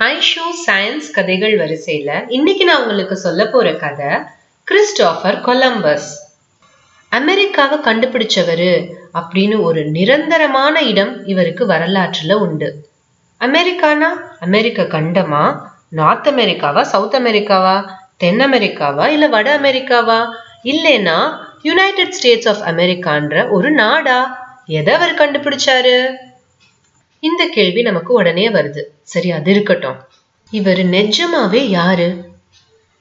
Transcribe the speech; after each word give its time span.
ஐஷோ 0.00 0.46
science 0.66 1.10
கதைகள் 1.12 1.58
வரிசையில 1.58 2.24
இன்னைக்கு 2.28 2.64
நான் 2.64 2.80
உங்களுக்கு 2.80 3.16
சொல்ல 3.16 3.46
போற 3.46 3.74
கதை 3.74 4.06
கிறிஸ்டோஃபர் 4.66 5.40
கொலம்பஸ் 5.40 6.08
அமெரிக்காவை 7.08 7.78
கண்டுபிடிச்சவரு 7.78 8.92
அப்படின்னு 9.14 9.60
ஒரு 9.60 9.84
நிரந்தரமான 9.84 10.80
இடம் 10.80 11.26
இவருக்கு 11.26 11.66
வரலாற்றுல 11.66 12.32
உண்டு. 12.32 12.88
அமெரிக்கானா? 13.40 14.10
அமெரிக்க 14.40 14.82
கண்டமா? 14.82 15.60
நார்த் 15.88 16.26
அமெரிக்காவா? 16.26 16.82
சவுத் 16.82 17.14
அமெரிக்காவா? 17.14 17.88
தென் 18.16 18.40
அமெரிக்காவா? 18.40 19.06
இல்ல 19.06 19.26
வட 19.26 19.58
அமெரிக்காவா? 19.58 20.28
இல்லைன்னா 20.64 21.38
யுனைடெட் 21.62 22.12
ஸ்டேட்ஸ் 22.12 22.48
ஆஃப் 22.48 22.74
அமெரிக்கான்ற 22.74 23.50
ஒரு 23.50 23.70
நாடா? 23.70 24.20
எதை 24.66 24.94
அவர் 24.94 25.14
கண்டுபிடிச்சாரு? 25.14 26.14
இந்த 27.28 27.42
கேள்வி 27.56 27.82
நமக்கு 27.88 28.12
உடனே 28.20 28.46
வருது. 28.56 28.82
சரி 29.12 29.28
அது 29.38 29.50
இருக்கட்டும். 29.54 29.98
இவர் 30.52 30.82
நிஜமாவே 30.96 31.62
யாரு? 31.78 32.08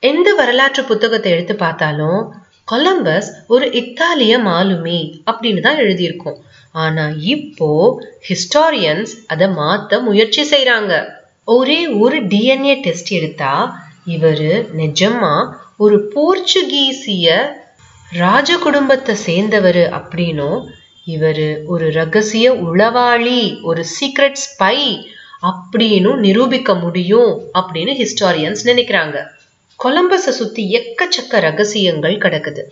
எந்த 0.04 0.30
வரலாற்று 0.40 0.82
புத்தகத்தை 0.84 1.30
எடுத்து 1.36 1.56
பார்த்தாலும் 1.56 2.20
கொலம்பஸ் 2.68 3.30
ஒரு 3.54 3.66
இத்தாலிய 3.82 4.34
மாலுமி 4.48 5.00
அப்படின்னு 5.30 5.62
தான் 5.68 5.82
எழுதியிருக்கும். 5.84 6.38
ஆனா 6.84 7.04
இப்போ 7.34 7.70
ஹிஸ்டாரியன்ஸ் 8.30 9.14
அதை 9.34 9.48
மாத்த 9.60 10.00
முயற்சி 10.08 10.44
செய்யறாங்க 10.54 10.94
ஒரே 11.48 11.80
ஒரு 12.04 12.18
டிஎன்ஏ 12.32 12.74
டெஸ்ட் 12.86 13.12
எடுத்தா 13.18 13.54
இவரு 14.14 14.54
நிஜமா 14.82 15.36
ஒரு 15.84 15.98
போர்ச்சுகீசிய 16.14 17.28
ராஜ 18.18 18.50
குடும்பத்தை 18.66 19.14
சேர்ந்தவர் 19.28 19.84
அப்படின்னும் 19.98 20.60
இவர் 21.08 21.64
ஒரு 21.66 21.92
ரகசிய 21.92 22.54
உளவாளி 22.54 23.62
ஒரு 23.62 23.86
சீக்ரெட் 23.96 24.40
ஸ்பை 24.44 24.78
அப்படின்னு 25.42 26.16
நிரூபிக்க 26.16 26.76
முடியும் 26.76 27.32
அப்படின்னு 27.60 27.94
ஹிஸ்டாரியன்ஸ் 28.02 28.64
நினைக்கிறாங்க. 28.64 29.18
கொலம்பஸை 29.80 30.34
சுத்தி 30.40 30.64
எக்கச்சக்க 30.80 31.40
ரகசியங்கள் 31.40 32.18
கிடக்குது. 32.18 32.64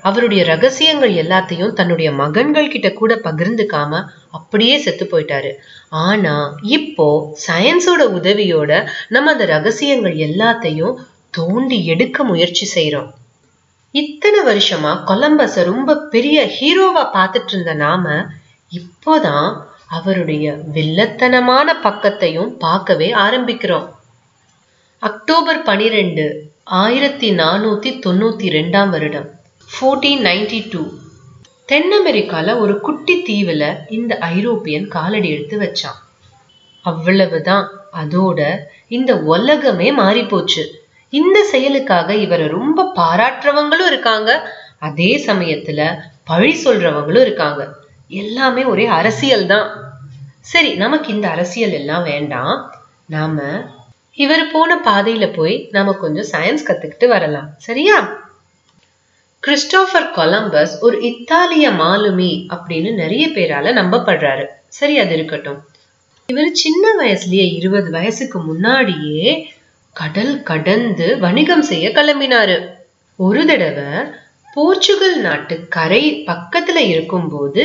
அவருடைய 0.00 0.44
ரகசியங்கள் 0.44 1.12
எல்லாத்தையும் 1.12 1.72
தன்னுடைய 1.72 2.12
மகன்கள் 2.12 2.68
கிட்ட 2.68 2.92
கூட 2.92 3.14
பகிர்ந்துக்காம 3.14 4.02
அப்படியே 4.30 4.78
செத்து 4.78 5.04
போயிட்டாரு. 5.04 5.52
ஆனா 5.88 6.56
இப்போ 6.62 7.36
சயின்ஸோட 7.46 8.02
உதவியோட 8.18 8.88
நம்ம 9.08 9.32
அந்த 9.32 9.44
ரகசியங்கள் 9.44 10.16
எல்லாத்தையும் 10.28 10.94
தோண்டி 11.30 11.86
எடுக்க 11.86 12.24
முயற்சி 12.24 12.66
செய்கிறோம் 12.66 13.10
இத்தனை 13.94 14.40
வருஷமா 14.46 14.92
கொலம்பஸ 15.08 15.64
ரொம்ப 15.64 15.96
பெரிய 15.96 16.38
ஹீரோவா 16.56 17.02
பார்த்துட்டு 17.16 17.52
இருந்த 17.52 17.74
நாம 17.74 18.26
இப்போதான் 18.72 19.48
அவருடைய 19.86 20.52
வில்லத்தனமான 20.74 21.68
பக்கத்தையும் 21.82 22.50
பார்க்கவே 22.56 23.12
ஆரம்பிக்கிறோம். 23.12 23.86
அக்டோபர் 24.98 25.62
பனிரெண்டு 25.62 26.24
ஆயிரத்தி 26.64 27.30
நானூத்தி 27.30 27.92
தொண்ணூத்தி 28.06 28.48
ரெண்டாம் 28.48 28.88
வருடம் 28.88 29.28
ஃபோர்டீன் 29.68 30.22
நைன்டி 30.28 30.68
டூ 30.70 30.82
தென் 31.66 31.92
அமெரிக்கால 31.92 32.58
ஒரு 32.58 32.80
குட்டி 32.80 33.16
தீவுல 33.28 33.64
இந்த 33.88 34.18
ஐரோப்பியன் 34.18 34.88
காலடி 34.88 35.28
எடுத்து 35.28 35.58
வச்சான். 35.58 36.00
அவ்வளவுதான் 36.80 37.66
அதோட 38.02 38.40
இந்த 38.88 39.14
உலகமே 39.16 39.92
மாறி 39.92 40.24
போச்சு 40.24 40.64
இந்த 41.14 41.44
செயலுக்காக 41.44 42.14
இவரை 42.14 42.46
ரொம்ப 42.46 42.92
பாராட்டுறவங்களும் 42.94 43.86
இருக்காங்க. 43.86 44.30
அதே 44.78 45.10
சமயத்துல 45.26 45.80
பழி 46.24 46.52
சொல்றவங்களும் 46.64 47.20
இருக்காங்க. 47.20 47.62
எல்லாமே 48.08 48.64
ஒரே 48.64 48.86
அரசியல் 48.86 49.46
தான். 49.46 49.68
சரி 50.40 50.74
நமக்கு 50.74 51.12
இந்த 51.12 51.28
அரசியல் 51.28 51.70
எல்லாம் 51.70 52.02
வேண்டாம். 52.02 52.74
நாம 53.06 53.42
இவர் 54.14 54.50
போன 54.52 54.80
பாதையில 54.84 55.32
போய் 55.32 55.68
நாம 55.70 55.92
கொஞ்சம் 55.92 56.30
சயின்ஸ் 56.32 56.68
கத்துக்கிட்டு 56.68 57.06
வரலாம். 57.08 57.48
சரியா? 57.58 58.22
கிறிஸ்டோபர் 59.42 60.10
கொலம்பஸ் 60.16 60.74
ஒரு 60.80 60.96
இத்தாலிய 61.00 61.70
மாலுமி 61.70 62.30
அப்படின்னு 62.54 62.94
நிறைய 62.94 63.24
பேரால 63.28 63.72
நம்பப்படுறாரு. 63.80 64.46
சரி 64.68 64.98
அது 64.98 65.14
இருக்கட்டும். 65.14 65.60
இவர் 66.26 66.52
சின்ன 66.52 66.84
வயசுலயே 67.02 67.46
இருபது 67.54 67.90
வயசுக்கு 67.90 68.38
முன்னாடியே 68.40 69.53
கடல் 69.94 70.42
கடந்து 70.42 71.18
வணிகம் 71.18 71.62
செய்ய 71.62 71.88
கிளம்பினாரு. 71.88 72.56
ஒரு 73.16 73.46
தடவை 73.46 73.90
போர்ச்சுகல் 74.54 75.16
நாட்டு 75.20 75.68
கரை 75.68 76.02
பக்கத்துல 76.26 76.76
இருக்கும்போது 76.76 77.64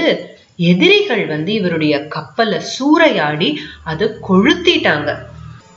எதிரிகள் 0.55 1.25
வந்து 1.25 1.51
இவருடைய 1.53 2.07
கப்பலை 2.07 2.59
சூறையாடி 2.73 3.49
அதை 3.83 4.07
கொளுத்திட்டாங்க. 4.29 5.15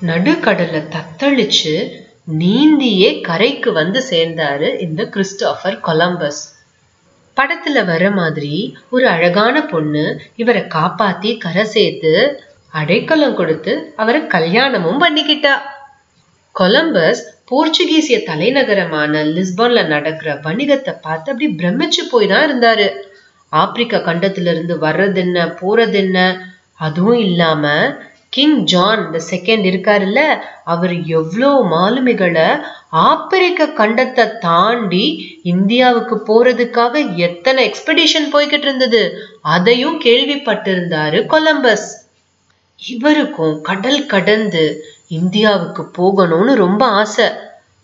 நடுக்கடலை 0.06 0.82
தத்தளிச்சு 0.94 1.74
நீந்தியே 2.38 3.20
கரைக்கு 3.20 3.72
வந்து 3.72 4.00
சேர்ந்தாரு 4.10 4.80
இந்த 4.80 5.04
கிறிஸ்டோபர் 5.04 5.80
கொலம்பஸ். 5.86 6.42
படத்துல 7.36 7.84
வர 7.86 8.10
மாதிரி 8.10 8.76
ஒரு 8.90 9.06
அழகான 9.08 9.66
பொண்ணு 9.66 10.20
இவரை 10.36 10.62
காப்பாத்தி 10.62 11.38
கரை 11.38 11.64
சேர்த்து 11.64 12.42
அடைக்கலம் 12.72 13.34
கொடுத்து 13.34 13.92
அவரை 13.96 14.26
கல்யாணமும் 14.26 15.00
பண்ணிக்கிட்டா. 15.02 15.54
கொலம்பஸ் 16.54 17.22
போர்ச்சுகீசிய 17.50 18.16
தலைநகரமான 18.28 19.22
லிஸ்பான்ல 19.36 19.80
நடக்கிற 19.86 20.34
வணிகத்தை 20.44 20.92
பார்த்து 21.00 21.30
அப்படி 21.32 21.48
பிரமிச்சு 21.60 22.02
போய் 22.10 22.26
தான் 22.26 22.44
இருந்தாரு. 22.48 22.86
ஆப்பிரிக்க 23.52 24.00
கண்டத்திலிருந்து 24.00 24.74
வர்றது 24.78 25.20
என்ன 25.24 25.38
போறது 25.60 25.96
என்ன 26.04 26.18
அதுவும் 26.78 27.20
இல்லாம 27.26 27.64
கிங் 28.28 28.60
ஜான் 28.64 29.02
த 29.10 29.18
செகண்ட் 29.30 29.64
இருக்காருல்ல 29.70 30.20
அவர் 30.64 30.94
எவ்வளோ 31.18 31.50
மாலுமிகளை 31.72 32.46
ஆப்பிரிக்க 33.02 33.66
கண்டத்தை 33.80 34.24
தாண்டி 34.38 35.04
இந்தியாவுக்கு 35.52 36.16
போறதுக்காக 36.28 37.02
எத்தனை 37.26 37.60
எக்ஸ்பெடிஷன் 37.68 38.28
போய்கிட்டு 38.32 38.66
இருந்தது 38.68 39.02
அதையும் 39.56 39.98
கேள்விப்பட்டிருந்தாரு 40.00 41.20
கொலம்பஸ். 41.26 41.88
இவருக்கும் 42.78 43.54
கடல் 43.60 44.02
கடந்து 44.06 44.64
இந்தியாவுக்கு 45.18 45.82
போகணும்னு 45.98 46.54
ரொம்ப 46.54 46.86
ஆசை. 46.86 47.26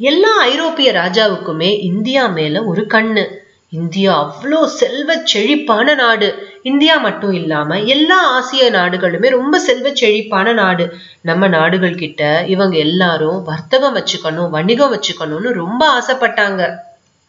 எல்லா 0.01 0.33
ஐரோப்பிய 0.41 0.89
ராஜாவுக்குமே 0.93 1.71
இந்தியா 1.83 2.25
மேல 2.27 2.63
ஒரு 2.65 2.83
கண்ணு. 2.95 3.25
இந்தியா 3.73 4.13
அவ்வளோ 4.23 4.61
செல்வ 4.65 5.17
செழிப்பான 5.25 5.95
நாடு. 5.95 6.29
இந்தியா 6.63 6.95
மட்டும் 6.97 7.33
இல்லாம 7.33 7.81
எல்லா 7.95 8.19
ஆசிய 8.29 8.71
நாடுகளுமே 8.71 9.29
ரொம்ப 9.29 9.59
செல்வ 9.59 9.89
செழிப்பான 9.93 10.53
நாடு. 10.53 10.85
நம்ம 11.23 11.49
நாடுகள் 11.49 11.95
கிட்ட 11.95 12.23
இவங்க 12.47 12.77
எல்லாரும் 12.77 13.43
வர்த்தகம் 13.43 13.97
வச்சுக்கணும் 13.97 14.51
வணிகம் 14.51 14.95
வச்சுக்கணும்னு 14.95 15.53
ரொம்ப 15.63 15.83
ஆசைப்பட்டாங்க. 15.99 16.63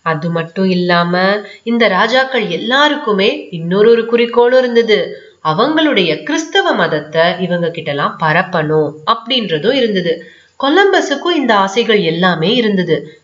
அது 0.05 0.27
மட்டும் 0.29 0.69
இல்லாம 0.69 1.13
இந்த 1.63 1.88
ராஜாக்கள் 1.88 2.45
எல்லாருக்குமே 2.49 3.29
இன்னொரு 3.51 3.89
ஒரு 3.91 4.03
குறிக்கோளும் 4.05 4.59
இருந்தது. 4.59 4.99
அவங்களுடைய 5.44 6.23
கிறிஸ்தவ 6.23 6.73
மதத்தை 6.73 7.23
இவங்க 7.39 7.67
கிட்டலாம் 7.67 8.16
பரப்பணும் 8.19 8.91
அப்படின்றதும் 9.05 9.73
இருந்தது. 9.73 10.31
கொலம்பஸுக்கும் 10.63 11.35
இந்த 11.35 11.55
ஆசைகள் 11.55 12.01
எல்லாமே 12.01 12.53
இருந்தது. 12.53 13.22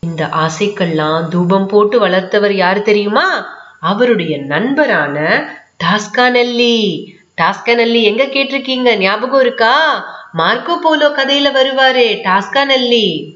இந்த 0.00 0.26
ஆசைக்கெல்லாம் 0.26 1.28
தூபம் 1.28 1.66
போட்டு 1.66 2.06
வளர்த்தவர் 2.06 2.52
யார் 2.52 2.82
தெரியுமா? 2.82 3.54
அவருடைய 3.80 4.38
நண்பரான 4.38 5.44
டாஸ்கானல்லி. 5.84 7.06
டாஸ்கானல்லி 7.40 8.02
எங்க 8.02 8.24
கேட்டிருக்கீங்க? 8.24 8.96
ஞாபகம் 8.96 9.40
இருக்கா? 9.40 10.04
மார்க்கோ 10.38 10.76
போலோ 10.76 11.08
கதையில 11.08 11.48
வருவாரே 11.52 12.08
டாஸ்கானல்லி. 12.24 13.34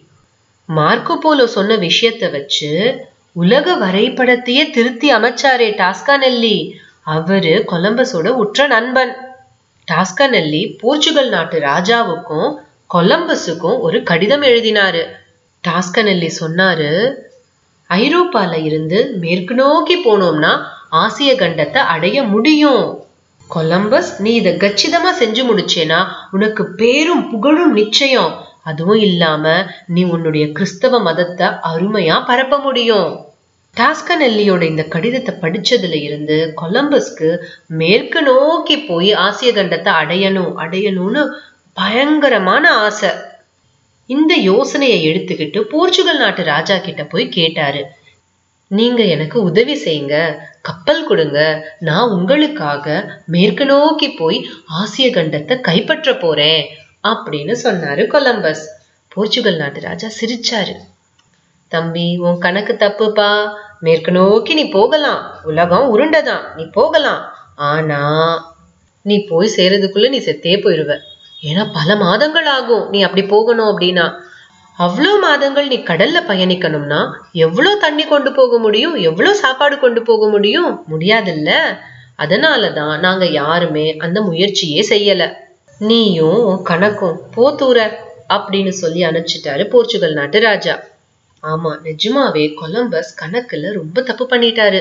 மார்க்கோ 0.76 1.16
போலோ 1.16 1.46
சொன்ன 1.46 1.76
விஷயத்த 1.76 2.30
வச்சு 2.30 3.00
உலக 3.32 3.74
வரைபடத்தையே 3.74 4.70
திருத்தி 4.70 5.14
அமைச்சாரே 5.14 5.68
டாஸ்கானல்லி. 5.82 6.72
அவரு 7.00 7.64
கொலம்பஸோட 7.72 8.28
உற்ற 8.28 8.66
நண்பன். 8.66 9.16
டாஸ்கனல்லி 9.92 10.78
போர்ச்சுகல் 10.78 11.28
நாட்டு 11.28 11.60
ராஜாவுக்கும் 11.60 12.54
கொலம்பஸுக்கும் 12.94 13.80
ஒரு 13.80 14.02
கடிதம் 14.02 14.42
எழுதினாரு. 14.42 15.06
டாஸ்கனல்லி 15.68 16.30
சொன்னாரு 16.40 17.14
ஐரோப்பால 17.88 18.64
இருந்து 18.64 19.12
மேற்கு 19.20 19.54
நோக்கி 19.54 20.04
போனோம்னா 20.04 20.62
ஆசிய 20.88 21.34
கண்டத்தை 21.34 21.76
அடைய 21.76 22.22
முடியும். 22.22 23.04
கொலம்பஸ் 23.54 24.18
நீ 24.18 24.34
இதை 24.34 24.52
கச்சிதமா 24.52 25.10
செஞ்சு 25.18 25.42
முடிச்சேனா? 25.50 26.06
உனக்கு 26.30 26.66
பேரும் 26.66 27.30
புகழும் 27.30 27.72
நிச்சயம். 27.72 28.48
அதுவும் 28.62 28.98
இல்லாம 28.98 29.66
நீ 29.86 30.02
உன்னுடைய 30.02 30.52
கிறிஸ்தவ 30.52 31.00
மதத்தை 31.00 31.46
அருமையா 31.46 32.26
பரப்ப 32.26 32.58
முடியும். 32.58 33.29
டாஸ்கனெல்லியோட 33.76 34.62
இந்த 34.62 34.84
கடிதத்தை 34.84 35.32
படிச்சதுல 35.42 35.98
இருந்து 36.02 36.36
கொலம்பஸ்க்கு 36.56 37.28
மேற்கு 37.80 38.22
நோக்கி 38.22 38.76
போய் 38.78 39.12
ஆசிய 39.26 39.50
கண்டத்தை 39.52 39.92
அடையணும் 40.02 40.52
அடையணும்னு 40.56 41.22
பயங்கரமான 41.72 42.64
ஆசை. 42.86 43.10
இந்த 44.06 44.34
யோசனையை 44.36 44.98
எடுத்துக்கிட்டு 45.10 45.60
போர்ச்சுகல் 45.60 46.18
நாட்டு 46.18 46.42
ராஜா 46.44 46.76
கிட்ட 46.76 47.04
போய் 47.04 47.26
கேட்டாரு. 47.28 47.82
நீங்க 48.70 49.02
எனக்கு 49.04 49.42
உதவி 49.42 49.74
செய்யுங்க 49.84 50.16
கப்பல் 50.62 51.06
கொடுங்க 51.06 51.38
நான் 51.78 52.08
உங்களுக்காக 52.08 52.86
மேற்கு 53.26 53.64
நோக்கி 53.66 54.08
போய் 54.10 54.38
ஆசிய 54.64 55.08
கண்டத்தை 55.10 55.60
கைப்பற்ற 55.60 56.16
போறேன் 56.16 56.62
அப்படின்னு 57.08 57.54
சொன்னாரு 57.64 58.04
கொலம்பஸ். 58.06 58.64
போர்ச்சுகல் 59.08 59.56
நாட்டு 59.56 59.80
ராஜா 59.80 60.08
சிரிச்சாரு. 60.20 60.74
தம்பி 61.72 62.16
உன் 62.16 62.38
கணக்கு 62.38 62.72
தப்புப்பா. 62.72 63.50
மேற்கு 63.78 64.12
நோக்கி 64.12 64.54
நீ 64.54 64.68
போகலாம். 64.68 65.20
உலகம் 65.42 65.86
உருண்டதான் 65.94 66.44
நீ 66.56 66.64
போகலாம். 66.64 67.20
ஆனா 67.54 68.00
நீ 69.02 69.24
போய் 69.24 69.54
சேரதுக்குள்ள 69.56 70.08
நீ 70.08 70.18
செத்தே 70.18 70.54
போயிடுவ 70.62 70.94
ஏன்னா 71.42 71.62
பல 71.72 71.96
மாதங்கள் 71.96 72.46
ஆகும் 72.46 72.88
நீ 72.90 73.02
அப்படி 73.02 73.22
போகணும் 73.26 73.78
அப்படின்னா. 73.78 74.06
அவ்வளோ 74.78 75.12
மாதங்கள் 75.20 75.66
நீ 75.66 75.76
கடல்ல 75.76 76.18
பயணிக்கணும்னா 76.28 77.00
எவ்வளோ 77.32 77.76
தண்ணி 77.76 78.04
கொண்டு 78.04 78.32
போக 78.32 78.58
முடியும்? 78.58 78.94
எவ்வளோ 78.94 79.34
சாப்பாடு 79.34 79.78
கொண்டு 79.78 80.02
போக 80.02 80.28
முடியும்? 80.28 80.84
முடியாதுல்ல. 80.90 81.50
அதனால 82.14 82.70
தான் 82.70 83.00
நாங்க 83.00 83.26
யாருமே 83.26 83.96
அந்த 83.96 84.20
முயற்சியே 84.20 84.80
செய்யல. 84.88 85.24
நீயும் 85.78 86.40
உன் 86.44 86.62
கணக்கும் 86.64 87.18
போத்தூர 87.36 87.78
அப்படின்னு 88.28 88.68
சொல்லி 88.68 89.02
அனுப்பிச்சிட்டாரு 89.04 89.64
போர்ச்சுகல் 89.64 90.12
நாட்டு 90.12 90.40
ராஜா. 90.40 90.74
ஆமா 91.42 91.70
நிஜமாவே 91.84 92.54
கொலம்பஸ் 92.54 93.12
கணக்குல 93.22 93.72
ரொம்ப 93.72 94.02
தப்பு 94.02 94.28
பண்ணிட்டாரு. 94.30 94.80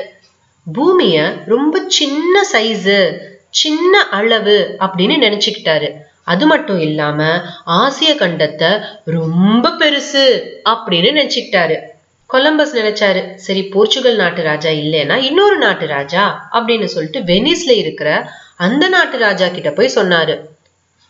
பூமிய 0.73 1.33
ரொம்ப 1.45 1.83
சின்ன 1.87 2.41
சைஸு 2.51 3.17
சின்ன 3.49 4.07
அளவு 4.09 4.75
அப்படின்னு 4.79 5.15
நினைச்சுக்கிட்டாரு. 5.25 5.91
அது 6.23 6.45
மட்டும் 6.45 6.79
இல்லாம 6.79 7.41
ஆசிய 7.63 8.15
கண்டத்தை 8.15 8.85
ரொம்ப 9.03 9.69
பெருசு 9.69 10.41
அப்படின்னு 10.69 11.11
நினைச்சுக்கிட்டாரு. 11.19 11.77
கொலம்பஸ் 12.25 12.75
நினைச்சாரு 12.75 13.35
சரி 13.35 13.63
போர்ச்சுகல் 13.63 14.15
நாட்டு 14.15 14.43
ராஜா 14.43 14.69
இல்லைன்னா 14.69 15.15
இன்னொரு 15.15 15.57
நாட்டு 15.57 15.87
ராஜா 15.87 16.49
அப்படின்னு 16.53 16.85
சொல்லிட்டு 16.85 17.19
வெனிஸ்ல 17.19 17.71
இருக்கிற 17.71 18.31
அந்த 18.55 18.87
நாட்டு 18.87 19.17
ராஜா 19.17 19.47
கிட்ட 19.47 19.71
போய் 19.71 19.91
சொன்னாரு. 19.95 20.39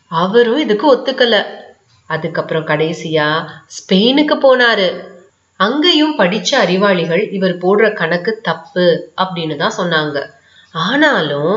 அவரும் 0.07 0.57
இதுக்கு 0.57 0.95
ஒத்துக்கல. 0.95 1.45
அதுக்கப்புறம் 2.05 2.67
கடைசியா 2.67 3.45
ஸ்பெயினுக்கு 3.65 4.35
போனாரு. 4.45 5.08
அங்கேயும் 5.59 6.17
படிச்ச 6.19 6.49
அறிவாளிகள் 6.55 7.31
இவர் 7.31 7.55
போடுற 7.57 7.93
கணக்கு 7.93 8.39
தப்பு 8.41 9.13
அப்படின்னு 9.21 9.55
தான் 9.55 9.77
சொன்னாங்க. 9.77 10.17
ஆனாலும் 10.71 11.53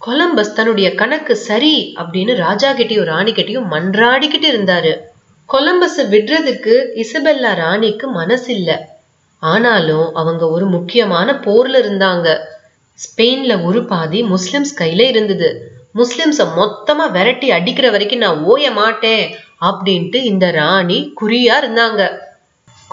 கொலம்பஸ் 0.00 0.52
தன்னுடைய 0.52 0.94
கணக்கு 0.94 1.36
சரி 1.36 1.94
அப்படின்னு 2.00 2.36
ராஜா 2.36 2.72
கிட்டையும் 2.72 3.04
ராணி 3.04 3.32
கிட்டையும் 3.32 3.68
மன்றாடிக்கிட்டு 3.70 4.48
இருந்தாரு. 4.54 4.92
கொலம்பஸை 5.48 6.04
விடுறதுக்கு 6.14 6.74
இசபெல்லா 6.94 7.52
ராணிக்கு 7.54 8.06
மனசில்ல. 8.20 8.70
ஆனாலும் 9.38 10.14
அவங்க 10.14 10.48
ஒரு 10.48 10.66
முக்கியமான 10.66 11.32
போர்ல 11.32 11.76
இருந்தாங்க. 11.84 12.28
ஸ்பெயின்ல 12.98 13.64
ஒரு 13.64 13.84
பாதி 13.84 14.22
முஸ்லிம்ஸ் 14.22 14.74
கையில 14.78 15.00
இருந்தது. 15.00 15.48
முஸ்லிம்ஸை 15.94 16.46
மொத்தமா 16.58 17.10
விரட்டி 17.10 17.50
அடிக்கிற 17.50 17.90
வரைக்கும் 17.90 18.18
நான் 18.18 18.44
ஓய 18.44 18.70
மாட்டேன் 18.72 19.24
அப்படின்ட்டு 19.60 20.14
இந்த 20.14 20.50
ராணி 20.50 21.12
குறியா 21.20 21.56
இருந்தாங்க. 21.62 22.02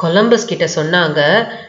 கொலம்பஸ் 0.01 0.49
கிட்ட 0.49 0.65
சொன்னாங்க 0.75 1.19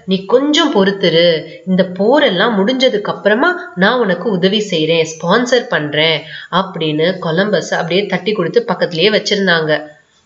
நீ 0.04 0.16
கொஞ்சம் 0.32 0.72
பொறுத்துரு. 0.74 1.26
இந்த 1.66 1.82
போரெல்லாம் 1.98 2.56
முடிஞ்சதுக்கு 2.58 3.12
அப்புறமா 3.12 3.50
நான் 3.74 3.98
உனக்கு 3.98 4.26
உதவி 4.30 4.60
செய்கிறேன் 4.60 5.08
ஸ்பான்சர் 5.12 5.66
பண்ணுறேன் 5.74 6.18
அப்படின்னு 6.60 7.06
கொலம்பஸ் 7.26 7.72
அப்படியே 7.80 8.02
தட்டி 8.06 8.32
கொடுத்து 8.32 8.62
பக்கத்துலேயே 8.72 9.10
வச்சிருந்தாங்க. 9.16 9.72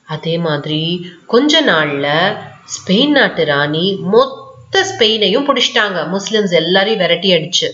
அதே 0.06 0.34
மாதிரி 0.38 0.82
கொஞ்ச 1.26 1.62
நாள்ல 1.62 2.08
ஸ்பெயின் 2.74 3.14
நாட்டு 3.18 3.44
ராணி 3.44 3.86
மொத்த 4.14 4.82
ஸ்பெயினையும் 4.90 5.46
பிடிச்சிட்டாங்க. 5.48 5.98
முஸ்லிம்ஸ் 6.16 6.54
எல்லாரையும் 6.62 7.02
விரட்டி 7.02 7.30
அடிச்சு. 7.36 7.68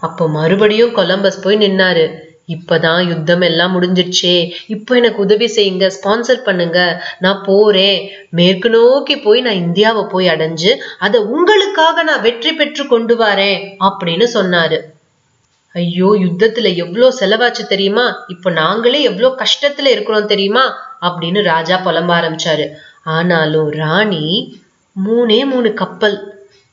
அப்போ 0.00 0.24
மறுபடியும் 0.28 0.94
கொலம்பஸ் 0.94 1.42
போய் 1.42 1.62
நின்னாரு. 1.64 2.06
இப்பதான் 2.48 3.02
யுத்தம் 3.08 3.40
எல்லாம் 3.40 3.74
முடிஞ்சிருச்சே 3.74 4.34
இப்போ 4.66 4.96
எனக்கு 4.96 5.20
உதவி 5.22 5.46
செய்யுங்க 5.46 5.86
ஸ்பான்சர் 5.96 6.42
பண்ணுங்க. 6.42 6.78
நான் 7.18 7.44
போறேன். 7.46 7.98
மேற்கு 8.38 8.70
நோக்கி 8.70 9.14
போய் 9.18 9.40
நான் 9.40 9.62
இந்தியாவை 9.66 10.02
போய் 10.04 10.28
அடைஞ்சு 10.28 10.72
அதை 10.98 11.20
உங்களுக்காக 11.36 12.02
நான் 12.02 12.20
வெற்றி 12.20 12.52
பெற்று 12.52 12.86
கொண்டு 12.86 13.16
வரேன் 13.16 13.60
அப்படின்னு 13.88 14.28
சொன்னாரு. 14.34 14.80
ஐயோ 15.74 16.08
யுத்தத்துல 16.24 16.68
எவ்வளோ 16.76 17.06
செலவாச்சு 17.20 17.62
தெரியுமா? 17.66 18.04
இப்போ 18.26 18.50
நாங்களே 18.50 19.00
எவ்வளோ 19.02 19.30
கஷ்டத்துல 19.42 19.92
இருக்கிறோம் 19.94 20.26
தெரியுமா? 20.26 20.64
அப்படின்னு 21.02 21.42
ராஜா 21.42 21.78
புலம்ப 21.86 22.12
ஆரம்பிச்சாரு. 22.18 22.66
ஆனாலும் 23.02 23.70
ராணி 23.70 24.26
மூணே 24.96 25.40
மூணு 25.46 25.72
கப்பல் 25.74 26.18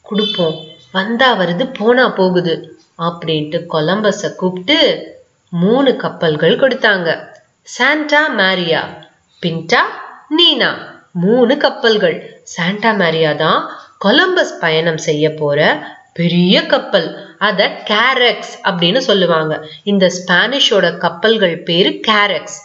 கொடுப்போம். 0.02 0.58
வந்தா 0.92 1.30
வருது 1.40 1.66
போனா 1.80 2.06
போகுது. 2.10 2.54
அப்படின்ட்டு 3.00 3.60
கொலம்பஸை 3.74 4.30
கூப்பிட்டு 4.36 4.78
மூணு 5.52 5.96
கப்பல்கள் 5.96 6.56
கொடுத்தாங்க. 6.56 7.28
Santa 7.64 8.22
Maria 8.38 8.82
Pinta 9.42 9.82
Nina. 10.30 10.70
மூணு 11.12 11.58
கப்பல்கள். 11.58 12.18
சாண்டா 12.44 12.90
மேரியா 12.92 13.36
தான் 13.36 13.70
கொலம்பஸ் 14.06 14.60
பயணம் 14.60 14.98
செய்ய 14.98 15.34
போற 15.34 15.88
பெரிய 16.14 16.66
கப்பல். 16.66 17.36
அத 17.38 17.84
கேரக்ஸ் 17.90 18.54
அப்படின்னு 18.64 18.98
சொல்லுவாங்க. 18.98 19.68
இந்த 19.84 20.12
ஸ்பானிஷோட 20.18 20.98
கப்பல்கள் 20.98 21.64
பேரு 21.64 22.00
கேரக்ஸ். 22.08 22.60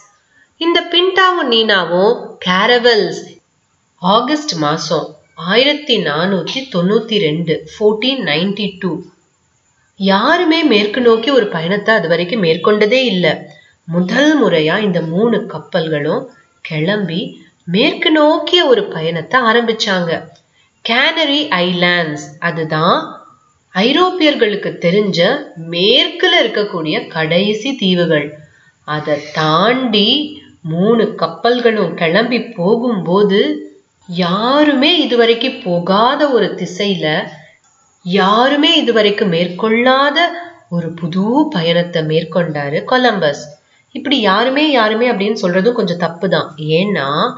இந்த 0.57 0.83
பின்டாவும் 0.91 1.51
நீனாவும் 1.51 2.15
கேரவல்ஸ். 2.45 3.21
ஆகஸ்ட் 3.95 4.51
மாசம் 4.51 5.15
ஆயிரத்தி 5.33 5.97
நானூத்தி 5.97 6.59
தொண்ணூத்தி 6.75 7.19
ரெண்டு 7.19 7.69
ஃபோர்டீன் 7.73 8.23
நைன்டி 8.23 8.75
டூ 8.79 9.01
யாருமே 9.99 10.63
மேற்கு 10.63 11.01
நோக்கி 11.01 11.29
ஒரு 11.31 11.47
பயணத்தை 11.47 11.95
அது 11.95 12.07
வரைக்கும் 12.07 12.43
மேற்கொண்டதே 12.43 12.99
இல்லை. 13.03 13.33
முதல் 13.87 14.43
முறையா 14.43 14.79
இந்த 14.79 15.01
மூணு 15.01 15.37
கப்பல்களும் 15.53 16.23
கிளம்பி 16.61 17.21
மேற்கு 17.63 18.11
நோக்கிய 18.11 18.65
ஒரு 18.65 18.83
பயணத்தை 18.83 19.41
ஆரம்பிச்சாங்க. 19.41 20.11
கேனரி 20.85 21.41
ஐலாண்ட்ஸ் 21.61 22.25
அதுதான் 22.39 22.99
ஐரோப்பியர்களுக்கு 23.75 24.69
தெரிஞ்ச 24.85 25.19
மேற்குல 25.71 26.33
இருக்கக்கூடிய 26.43 27.07
கடைசி 27.07 27.75
தீவுகள். 27.75 28.27
அதை 28.87 29.17
தாண்டி 29.33 30.09
மூணு 30.61 31.03
கப்பல்களும் 31.17 31.93
கிளம்பி 31.93 32.39
போகும்போது 32.43 33.41
யாருமே 34.09 35.01
இதுவரைக்கும் 35.01 35.61
போகாத 35.63 36.21
ஒரு 36.29 36.57
திசையில 36.61 37.07
யாருமே 38.03 38.77
இதுவரைக்கும் 38.77 39.29
மேற்கொள்ளாத 39.29 40.17
ஒரு 40.69 40.93
புது 40.93 41.47
பயணத்தை 41.49 42.01
மேற்கொண்டாரு 42.03 42.83
கொலம்பஸ். 42.83 43.43
இப்படி 43.91 44.19
யாருமே 44.21 44.71
யாருமே 44.71 45.11
அப்படின்னு 45.11 45.37
சொல்றதும் 45.41 45.71
கொஞ்சம் 45.71 45.97
தப்பு 45.97 46.29
தான் 46.29 46.53
ஏன்னா 46.57 47.33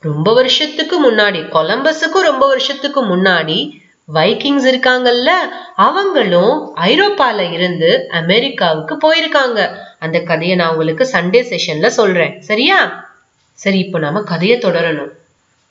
ரொம்ப 0.00 0.32
வருஷத்துக்கு 0.32 0.96
முன்னாடி 1.10 1.40
கொலம்பஸுக்கும் 1.56 2.28
ரொம்ப 2.30 2.46
வருஷத்துக்கு 2.46 3.16
முன்னாடி 3.16 3.58
வைக்கிங்ஸ் 4.04 4.66
இருக்காங்கல்ல 4.66 5.30
அவங்களும் 5.76 6.72
ஐரோப்பால 6.76 7.52
இருந்து 7.52 8.06
அமெரிக்காவுக்கு 8.10 8.94
போயிருக்காங்க. 8.96 9.68
அந்த 9.98 10.20
கதையை 10.20 10.56
நான் 10.56 10.70
உங்களுக்கு 10.70 11.08
சண்டே 11.12 11.40
செஷன்ல 11.52 11.86
சொல்றேன். 11.86 12.40
சரியா? 12.40 12.78
சரி 13.52 13.78
இப்போ 13.78 13.98
நாம 13.98 14.22
கதையை 14.22 14.58
தொடரணும். 14.58 15.12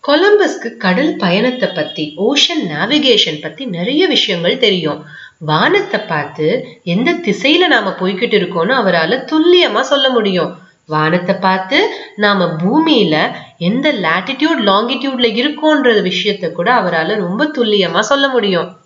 கொலம்பஸ்க்கு 0.07 0.77
கடல் 0.77 1.15
பயணத்தை 1.15 1.69
பத்தி 1.69 2.13
ஓஷன் 2.17 2.63
நேவிகேஷன் 2.63 3.41
பத்தி 3.41 3.65
நிறைய 3.65 4.07
விஷயங்கள் 4.07 4.57
தெரியும். 4.57 5.05
வானத்தை 5.39 5.99
பார்த்து 5.99 6.65
எந்த 6.83 7.13
திசையில 7.13 7.67
நாம 7.67 7.89
போய்கிட்டு 7.89 8.37
இருக்கோம்னு 8.39 8.75
அவரால் 8.81 9.25
துல்லியமா 9.25 9.81
சொல்ல 9.81 10.09
முடியும். 10.09 10.57
வானத்தை 10.85 11.35
பார்த்து 11.35 11.95
நாம 12.15 12.45
பூமியில 12.45 13.31
எந்த 13.57 13.93
லாட்டிடியூட் 13.93 14.61
லாங்கிடியூட்ல 14.69 15.29
இருக்கோன்ற 15.33 16.11
விஷயத்த 16.11 16.51
கூட 16.51 16.73
அவரால் 16.73 17.15
ரொம்ப 17.15 17.51
துல்லியமா 17.57 17.99
சொல்ல 17.99 18.27
முடியும். 18.27 18.77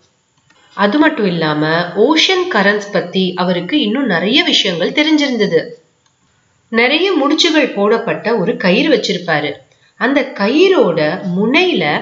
அது 0.73 0.97
மட்டும் 0.97 1.25
இல்லாம 1.25 1.79
ஓஷன் 1.79 2.45
கரண்ட்ஸ் 2.51 2.91
பத்தி 2.91 3.33
அவருக்கு 3.33 3.79
இன்னும் 3.79 4.05
நிறைய 4.05 4.43
விஷயங்கள் 4.43 4.91
தெரிஞ்சிருந்தது. 4.91 5.61
நிறைய 6.69 7.11
முடிச்சுகள் 7.11 7.73
போடப்பட்ட 7.73 8.37
ஒரு 8.37 8.57
கயிறு 8.57 8.95
வச்சிருப்பாரு. 8.95 9.53
அந்த 9.97 10.33
கயிறோட 10.33 10.99
முனையில 11.37 12.01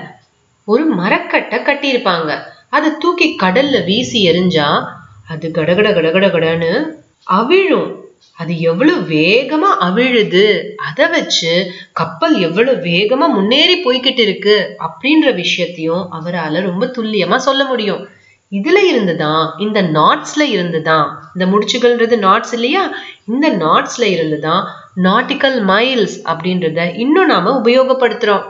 ஒரு 0.65 0.85
மரக்கட்டை 0.85 1.59
கட்டியிருப்பாங்க. 1.59 2.39
அதை 2.69 2.89
தூக்கி 2.99 3.35
கடல்ல 3.41 3.83
வீசி 3.83 4.29
எறிஞ்சா 4.29 4.87
அது 5.27 5.51
கடகட 5.51 5.93
கடகட 5.93 6.27
கடன்னு 6.27 6.91
அவிழும். 7.31 7.93
அது 8.37 8.59
எவ்வளவு 8.59 9.01
வேகமா 9.01 9.83
அவிழுது? 9.83 10.69
அதை 10.75 11.07
வச்சு 11.07 11.71
கப்பல் 11.91 12.39
எவ்வளவு 12.39 12.83
வேகமா 12.83 13.27
முன்னேறி 13.27 13.83
போய்கிட்டு 13.83 14.19
இருக்கு 14.19 14.77
அப்படின்ற 14.79 15.33
விஷயத்தையும் 15.33 16.11
அவரால் 16.11 16.63
ரொம்ப 16.63 16.85
துல்லியமா 16.85 17.35
சொல்ல 17.35 17.65
முடியும். 17.65 18.07
இதுல 18.51 18.77
இருந்துதான் 18.77 19.53
இந்த 19.57 19.81
நாட்ஸ்ல 19.83 20.41
இருந்துதான். 20.41 21.31
இந்த 21.35 21.57
முடிச்சுகள்ன்றது 21.57 22.15
நாட்ஸ் 22.27 22.53
இல்லையா? 22.53 22.91
இந்த 23.25 23.49
நாட்ஸ்ல 23.49 24.01
இருந்துதான் 24.01 24.67
நாட்டிக்கல் 25.03 25.65
மைல்ஸ் 25.65 26.17
அப்படின்றத 26.23 26.95
இன்னும் 26.95 27.25
நாம 27.25 27.61
உபயோகப்படுத்துறோம். 27.63 28.43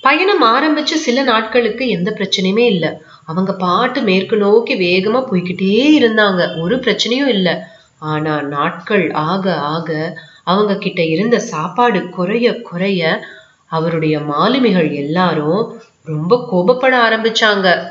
பயணம் 0.00 0.44
ஆரம்பிச்சு 0.44 0.94
சில 0.94 1.22
நாட்களுக்கு 1.22 1.88
எந்த 1.88 2.10
பிரச்சனையுமே 2.10 2.58
இல்லை. 2.58 2.88
அவங்க 3.24 3.52
பாட்டு 3.52 4.02
மேற்கு 4.02 4.36
நோக்கி 4.36 4.74
வேகமா 4.74 5.24
போய்கிட்டே 5.32 6.02
இருந்தாங்க. 6.02 6.60
ஒரு 6.60 6.76
பிரச்சனையும் 6.76 7.26
இல்லை. 7.26 7.54
ஆனா 7.98 8.42
நாட்கள் 8.42 9.10
ஆக 9.10 9.54
ஆக 9.54 10.18
அவங்க 10.44 10.76
கிட்ட 10.76 11.04
இருந்த 11.04 11.38
சாப்பாடு 11.38 12.08
குறைய 12.08 12.60
குறைய 12.62 13.24
அவருடைய 13.66 14.20
மாலுமிகள் 14.20 14.90
எல்லாரும் 14.90 15.80
ரொம்ப 16.04 16.48
கோபப்பட 16.52 16.94
ஆரம்பிச்சாங்க. 16.94 17.86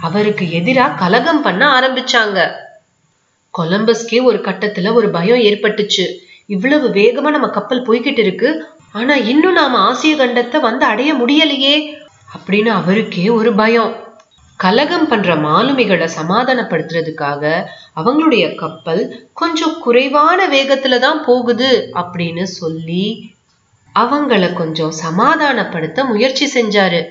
அவருக்கு 0.00 0.52
எதிராக 0.52 0.94
கலகம் 0.94 1.42
பண்ண 1.42 1.80
ஆரம்பிச்சாங்க. 1.80 2.52
கொலம்பஸ்க்கே 3.58 4.22
ஒரு 4.22 4.38
கட்டத்துல 4.38 4.92
ஒரு 4.92 5.10
பயம் 5.10 5.38
ஏற்பட்டுச்சு. 5.38 6.26
இவ்வளவு 6.48 6.88
வேகமா 6.88 7.30
நம்ம 7.30 7.48
கப்பல் 7.48 7.86
போய்கிட்டு 7.86 8.18
இருக்கு. 8.18 8.64
ஆனா 8.92 9.14
இன்னும் 9.14 9.52
நாம 9.52 9.78
ஆசிய 9.78 10.14
கண்டத்தை 10.16 10.60
வந்து 10.60 10.84
அடைய 10.84 11.14
முடியலையே. 11.14 11.74
அப்படின்னு 12.36 12.66
அவருக்கே 12.66 13.28
ஒரு 13.28 13.54
பயம். 13.54 13.92
கலகம் 14.56 15.08
பண்ற 15.08 15.34
மாலுமிகளை 15.34 16.08
சமாதானப்படுத்துறதுக்காக 16.20 17.64
அவங்களுடைய 17.96 18.54
கப்பல் 18.54 19.30
கொஞ்சம் 19.32 19.78
குறைவான 19.78 20.48
வேகத்துல 20.48 20.98
தான் 20.98 21.24
போகுது 21.24 21.90
அப்படின்னு 21.94 22.42
சொல்லி 22.42 23.34
அவங்கள 23.94 24.52
கொஞ்சம் 24.52 24.94
சமாதானப்படுத்த 25.04 26.06
முயற்சி 26.06 26.50
செஞ்சாரு. 26.54 27.04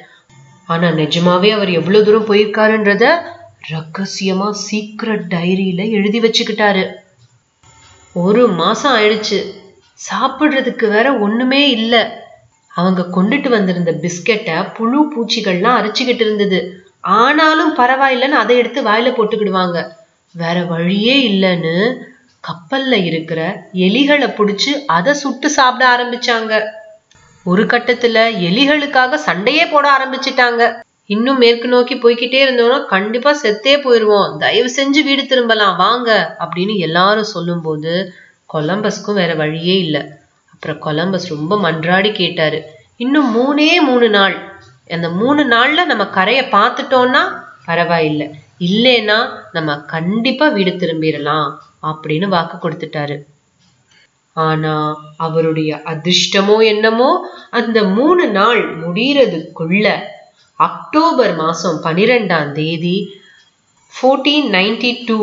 ஆனா 0.66 0.88
நிஜமாவே 0.88 1.50
அவர் 1.50 1.70
எவ்வளவு 1.70 2.06
தூரம் 2.06 2.28
போயிருக்காருன்றத 2.28 3.18
ரகசியமா 3.72 4.50
சீக்ரெட் 4.72 5.28
டைரியில 5.30 5.92
எழுதி 5.92 6.20
வச்சுக்கிட்டாரு. 6.20 6.94
ஒரு 8.20 8.48
மாசம் 8.48 8.96
ஆயிடுச்சு. 8.96 9.40
சாப்பிட்றதுக்கு 10.10 10.90
வேற 10.90 11.18
ஒண்ணுமே 11.18 11.70
இல்லை. 11.70 12.00
அவங்க 12.76 13.06
கொண்டுட்டு 13.16 13.50
வந்திருந்த 13.50 13.92
பிஸ்கெட்டை 13.92 14.74
புழு 14.74 15.00
பூச்சிகள்லாம் 15.04 15.78
அரைச்சிக்கிட்டு 15.80 16.26
இருந்தது. 16.26 16.60
ஆனாலும் 17.00 17.76
பரவாயில்லைன்னு 17.78 18.42
அதை 18.44 18.58
எடுத்து 18.58 18.84
வாயில 18.84 19.14
போட்டுக்கிடுவாங்க. 19.16 19.88
வேற 20.32 20.64
வழியே 20.64 21.16
இல்லைன்னு 21.32 21.96
கப்பல்ல 22.44 23.04
இருக்கிற 23.04 23.70
எலிகளை 23.74 24.28
பிடிச்சி 24.34 24.86
அதை 24.86 25.14
சுட்டு 25.14 25.50
சாப்பிட 25.50 25.98
ஆரம்பிச்சாங்க. 25.98 26.64
ஒரு 27.44 27.66
கட்டத்துல 27.66 28.18
எலிகளுக்காக 28.50 29.16
சண்டையே 29.16 29.66
போட 29.66 29.90
ஆரம்பிச்சிட்டாங்க. 29.98 30.82
இன்னும் 31.10 31.38
மேற்கு 31.38 31.68
நோக்கி 31.68 31.96
போய்கிட்டே 31.96 32.40
இருந்தோம்னா 32.46 32.78
கண்டிப்பா 32.86 33.32
செத்தே 33.44 33.74
போயிருவோம். 33.84 34.32
தயவு 34.38 34.70
செஞ்சு 34.78 35.02
வீடு 35.04 35.24
திரும்பலாம் 35.26 35.78
வாங்க 35.78 36.10
அப்படின்னு 36.40 36.74
எல்லாரும் 36.78 37.32
சொல்லும்போது 37.34 37.94
கொலம்பஸ்க்கும் 38.54 39.20
வேற 39.22 39.32
வழியே 39.36 39.76
இல்லை. 39.78 40.02
அப்புறம் 40.54 40.82
கொலம்பஸ் 40.86 41.28
ரொம்ப 41.30 41.54
மன்றாடி 41.58 42.12
கேட்டாரு. 42.12 42.60
இன்னும் 42.98 43.30
மூணே 43.38 43.70
மூணு 43.82 44.10
நாள். 44.10 44.36
அந்த 44.90 45.08
மூணு 45.10 45.42
நாள்ல 45.46 45.86
நம்ம 45.86 46.04
கரையை 46.18 46.44
பார்த்துட்டோம்னா 46.52 47.24
பரவாயில்லை. 47.66 48.28
இல்லைன்னா 48.60 49.18
நம்ம 49.52 49.72
கண்டிப்பா 49.94 50.46
வீடு 50.48 50.72
திரும்பிடலாம் 50.72 51.50
அப்படின்னு 51.84 52.28
வாக்கு 52.28 52.56
கொடுத்துட்டாரு. 52.58 53.18
ஆனா 54.36 54.74
அவருடைய 55.18 55.72
அதிர்ஷ்டமோ 55.86 56.56
என்னமோ 56.64 57.10
அந்த 57.50 57.78
மூணு 57.98 58.24
நாள் 58.30 58.62
முடியறதுக்குள்ள 58.84 59.88
அக்டோபர் 60.60 61.36
மாதம் 61.36 61.80
பனிரெண்டாம் 61.84 62.52
தேதி 62.52 63.22
ஃபோர்டீன் 63.94 64.48
நைன்டி 64.50 65.04
டூ 65.06 65.20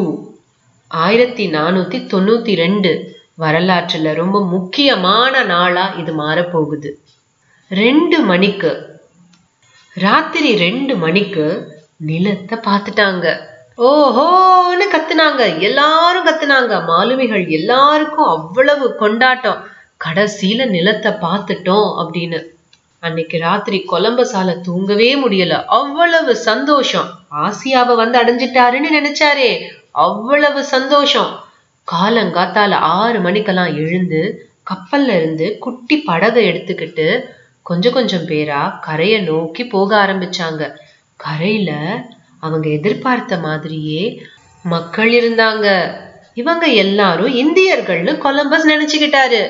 ஆயிரத்தி 0.89 1.47
நானூற்றி 1.47 1.99
தொண்ணூற்றி 2.13 2.55
ரெண்டு 2.55 2.91
வரலாற்றில் 3.35 4.15
ரொம்ப 4.15 4.45
முக்கியமான 4.45 5.43
நாளாக 5.45 5.97
இது 5.97 6.13
மாறப்போகுது. 6.13 6.91
ரெண்டு 7.69 8.19
மணிக்கு 8.21 9.03
ராத்திரி 9.95 10.57
ரெண்டு 10.57 10.97
மணிக்கு 10.97 11.47
நிலத்தை 11.97 12.59
பார்த்துட்டாங்க. 12.59 13.27
ஓஹோன்னு 13.79 14.87
கத்துனாங்க. 14.95 15.59
எல்லாரும் 15.59 16.27
கத்துனாங்க. 16.27 16.85
மாலுமிகள் 16.85 17.47
எல்லாருக்கும் 17.49 18.27
அவ்வளவு 18.27 18.95
கொண்டாட்டம். 18.95 19.61
கடைசியில 20.05 20.69
நிலத்தை 20.69 21.13
பார்த்துட்டோம் 21.13 21.91
அப்படின்னு. 22.03 22.41
அன்னைக்கு 23.05 23.39
ராத்திரி 23.39 23.79
கொலம்பஸால 23.93 24.61
தூங்கவே 24.61 25.09
முடியல. 25.25 25.65
அவ்வளவு 25.65 26.37
சந்தோஷம். 26.37 27.09
ஆசியாவை 27.31 27.95
வந்து 27.95 28.19
அடைஞ்சிட்டாருன்னு 28.19 28.91
நினைச்சாரே. 28.99 29.51
அவ்வளவு 29.91 30.65
சந்தோஷம். 30.65 31.33
காலங்காத்தால 31.89 32.73
ஆறு 32.73 33.21
மணிக்கெல்லாம் 33.21 33.77
எழுந்து 33.77 34.21
கப்பல்ல 34.71 35.09
இருந்து 35.17 35.59
குட்டி 35.59 35.97
படகை 36.01 36.49
எடுத்துக்கிட்டு 36.49 37.07
கொஞ்சம் 37.63 37.93
கொஞ்சம் 37.93 38.27
பேரா 38.29 38.63
கரையை 38.81 39.21
நோக்கி 39.21 39.67
போக 39.67 39.97
ஆரம்பிச்சாங்க. 40.07 40.63
கரையில 41.17 41.71
அவங்க 42.41 42.69
எதிர்பார்த்த 42.69 43.37
மாதிரியே 43.39 44.03
மக்கள் 44.63 45.11
இருந்தாங்க. 45.11 45.67
இவங்க 46.35 46.67
எல்லாரும் 46.67 47.37
இந்தியர்கள்னு 47.37 48.13
கொலம்பஸ் 48.19 48.69
நினைச்சுக்கிட்டாரு. 48.69 49.43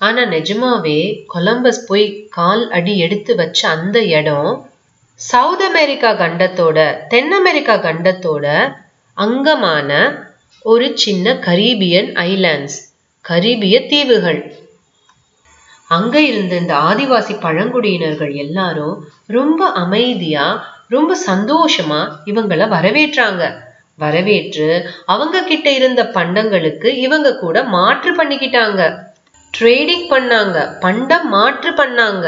ஆனா 0.00 0.22
நிஜமாவே 0.24 1.00
கொலம்பஸ் 1.34 1.82
போய் 1.86 2.06
கால் 2.28 2.70
அடி 2.70 2.98
எடுத்து 2.98 3.34
வச்ச 3.34 3.68
அந்த 3.68 3.98
இடம் 4.18 4.50
சவுத் 5.20 5.62
அமெரிக்கா 5.62 6.10
கண்டத்தோட 6.12 6.78
தென் 7.08 7.32
அமெரிக்கா 7.32 7.74
கண்டத்தோட 7.76 8.46
அங்கமான 9.16 9.90
ஒரு 10.64 10.86
சின்ன 10.94 11.34
கரீபியன் 11.48 12.08
ஐலாண்ட்ஸ் 12.28 12.78
கரீபிய 13.24 13.76
தீவுகள். 13.86 14.40
அங்க 15.88 16.16
இருந்த 16.20 16.56
இந்த 16.56 16.74
ஆதிவாசி 16.88 17.34
பழங்குடியினர்கள் 17.40 18.32
எல்லாரும் 18.34 18.96
ரொம்ப 19.26 19.70
அமைதியா 19.82 20.46
ரொம்ப 20.88 21.16
சந்தோஷமா 21.26 22.00
இவங்கள 22.24 22.68
வரவேற்றாங்க. 22.68 23.42
வரவேற்று 23.94 24.68
அவங்க 25.06 25.42
கிட்ட 25.42 25.70
இருந்த 25.70 26.02
பண்டங்களுக்கு 26.16 26.88
இவங்க 26.96 27.36
கூட 27.36 27.56
மாற்று 27.64 28.10
பண்ணிக்கிட்டாங்க. 28.12 28.82
ட்ரேடிங் 29.58 30.06
பண்ணாங்க 30.10 30.78
பண்டம் 30.80 31.28
மாற்று 31.28 31.70
பண்ணாங்க. 31.70 32.26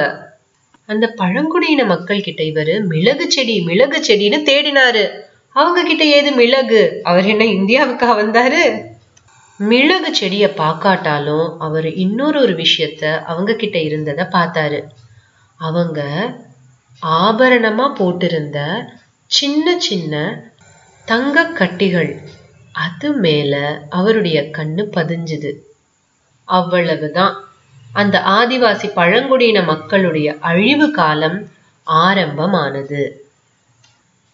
அந்த 0.86 1.06
பழங்குடியின 1.06 1.84
மக்கள் 1.84 2.20
கிட்ட 2.20 2.42
இவர் 2.42 2.84
மிளகு 2.86 3.30
செடி 3.30 3.60
மிளகு 3.60 3.98
செடின்னு 3.98 4.38
தேடினாரு. 4.48 5.04
அவங்க 5.48 5.82
கிட்ட 5.82 6.04
ஏது 6.04 6.30
மிளகு? 6.30 7.00
அவர் 7.02 7.24
என்ன 7.24 7.44
இந்தியாவுக்கா 7.44 8.08
வந்தாரு? 8.20 8.62
மிளகு 9.58 10.14
செடியை 10.14 10.48
பார்க்காட்டாலும் 10.48 11.58
அவர் 11.58 11.94
இன்னொரு 11.94 12.40
ஒரு 12.40 12.52
விஷயத்த 12.52 13.18
அவங்க 13.22 13.54
கிட்ட 13.54 13.78
இருந்ததை 13.78 14.24
பார்த்தாரு. 14.24 14.80
அவங்க 15.56 16.00
ஆபரணமா 17.06 17.86
போட்டிருந்த 17.98 18.58
சின்ன 19.26 19.78
சின்ன 19.78 20.14
தங்க 21.04 21.44
கட்டிகள் 21.44 22.18
அது 22.72 23.12
மேல 23.12 23.82
அவருடைய 23.90 24.42
கண்ணு 24.42 24.84
பதிஞ்சுது. 24.96 25.52
அவ்வளவுதான். 26.44 27.44
அந்த 27.92 28.22
ஆதிவாசி 28.26 28.92
பழங்குடியின 28.94 29.62
மக்களுடைய 29.62 30.36
அழிவு 30.40 30.90
காலம் 30.90 31.48
ஆரம்பமானது. 31.82 33.26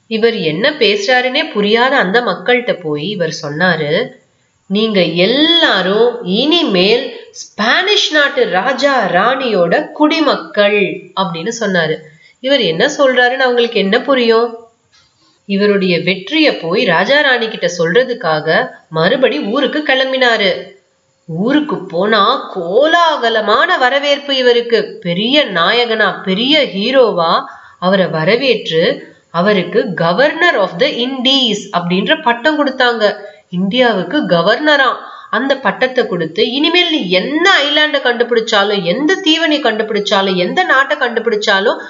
இவர் 0.07 0.35
என்ன 0.35 0.71
பேசுறாருன்னே 0.71 1.51
புரியாத 1.51 1.97
அந்த 1.97 2.21
மக்கள்கிட்ட 2.21 2.81
போய் 2.81 3.09
இவர் 3.09 3.35
சொன்னாரு 3.43 4.11
நீங்க 4.67 5.03
எல்லாரும் 5.03 6.25
இனிமேல் 6.25 7.17
ஸ்பானிஷ் 7.31 8.13
நாட்டு 8.13 8.49
ராஜா 8.49 9.11
ராணியோட 9.11 9.93
குடிமக்கள் 9.93 11.11
அப்படின்னு 11.21 11.53
சொன்னாரு. 11.61 11.97
இவர் 12.41 12.61
என்ன 12.61 12.87
சொல்றாருன்னு 12.87 13.47
அவங்களுக்கு 13.47 13.81
என்ன 13.81 14.01
புரியும்? 14.01 14.57
இவருடைய 15.45 16.01
வெற்றியை 16.01 16.55
போய் 16.55 16.85
ராஜா 16.85 17.21
ராணி 17.21 17.49
கிட்ட 17.49 17.71
சொல்றதுக்காக 17.79 18.71
மறுபடி 18.89 19.41
ஊருக்கு 19.41 19.85
கிளம்பினாரு. 19.87 20.77
ஊருக்கு 21.29 21.77
போனா 21.85 22.53
கோலாகலமான 22.55 23.79
வரவேற்பு 23.79 24.37
இவருக்கு. 24.37 24.99
பெரிய 25.01 25.45
நாயகனா 25.45 26.23
பெரிய 26.23 26.61
ஹீரோவா 26.75 27.45
அவரை 27.79 28.07
வரவேற்று 28.07 28.83
அவருக்கு 29.31 29.95
கவர்னர் 29.95 30.59
ஆஃப் 30.59 30.79
த 30.79 30.87
இண்டீஸ் 30.87 31.63
அப்படின்ற 31.79 32.23
பட்டம் 32.23 32.59
கொடுத்தாங்க. 32.59 33.15
இந்தியாவுக்கு 33.49 34.19
கவர்னரா 34.27 34.91
அந்த 35.31 35.57
பட்டத்தை 35.57 36.07
கொடுத்து 36.07 36.51
இனிமேல் 36.51 36.91
நீ 36.91 37.11
என்ன 37.11 37.51
ஐலாண்டை 37.65 38.01
கண்டுபிடிச்சாலும் 38.07 38.83
எந்த 38.83 39.15
தீவை 39.15 39.49
நீ 39.49 39.59
கண்டுபிடிச்சாலும் 39.59 40.37
எந்த 40.37 40.65
நாட்டை 40.65 40.97
கண்டுபிடிச்சாலும் 40.99 41.81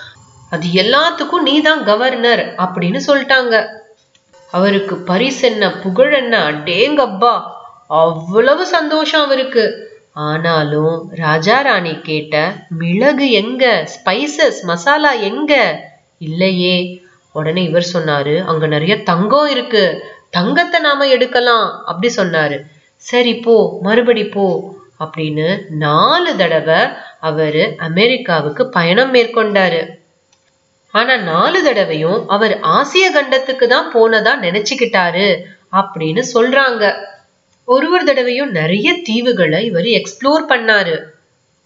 அது 0.50 0.66
எல்லாத்துக்கும் 0.82 1.46
நீ 1.48 1.60
தான் 1.60 1.84
கவர்னர் 1.84 2.54
அப்படின்னு 2.56 3.00
சொல்லிட்டாங்க. 3.06 3.54
அவருக்கு 4.50 4.96
பரிசென்ன 4.96 5.70
புகழென்ன 5.84 6.34
அடேங்கப்பா 6.50 7.32
அவ்வளவு 7.88 8.66
சந்தோஷம் 8.66 9.24
அவருக்கு. 9.24 9.86
ஆனாலும் 10.12 11.08
ராஜா 11.10 11.60
ராணி 11.60 12.00
கேட்ட 12.02 12.52
மிளகு 12.68 13.30
எங்க? 13.30 13.88
ஸ்பைசஸ் 13.88 14.62
மசாலா 14.62 15.12
எங்க? 15.12 15.80
இல்லையே. 16.18 17.02
உடனே 17.32 17.62
இவர் 17.62 17.88
சொன்னாரு 17.92 18.44
அங்க 18.44 18.66
நிறைய 18.66 19.02
தங்கம் 19.02 19.46
இருக்கு. 19.46 20.04
தங்கத்தை 20.30 20.80
நாம 20.80 21.06
எடுக்கலாம். 21.06 21.84
அப்படி 21.86 22.14
சொன்னாரு. 22.16 22.60
சரி 22.96 23.36
போ. 23.36 23.78
மறுபடி 23.82 24.26
போ. 24.26 24.74
அப்படின்னு 25.00 25.68
நாலு 25.68 26.36
தடவை 26.36 26.88
அவரு 27.20 27.74
அமெரிக்காவுக்கு 27.78 28.68
பயணம் 28.68 29.14
மேற்கொண்டாரு. 29.14 29.88
ஆனா 30.90 31.16
நாலு 31.16 31.62
தடவையும் 31.62 32.28
அவர் 32.28 32.60
ஆசிய 32.60 33.10
கண்டத்துக்கு 33.10 33.66
தான் 33.66 33.92
போனதா 33.92 34.34
நினைச்சுக்கிட்டாரு. 34.42 35.42
அப்படின்னு 35.72 36.22
சொல்றாங்க. 36.34 36.94
ஒரு 37.72 37.86
ஒரு 37.90 38.04
தடவையும் 38.04 38.50
நிறைய 38.50 38.92
தீவுகளை 39.08 39.60
இவர் 39.64 39.88
எக்ஸ்ப்ளோர் 39.98 40.44
பண்ணாரு. 40.48 40.94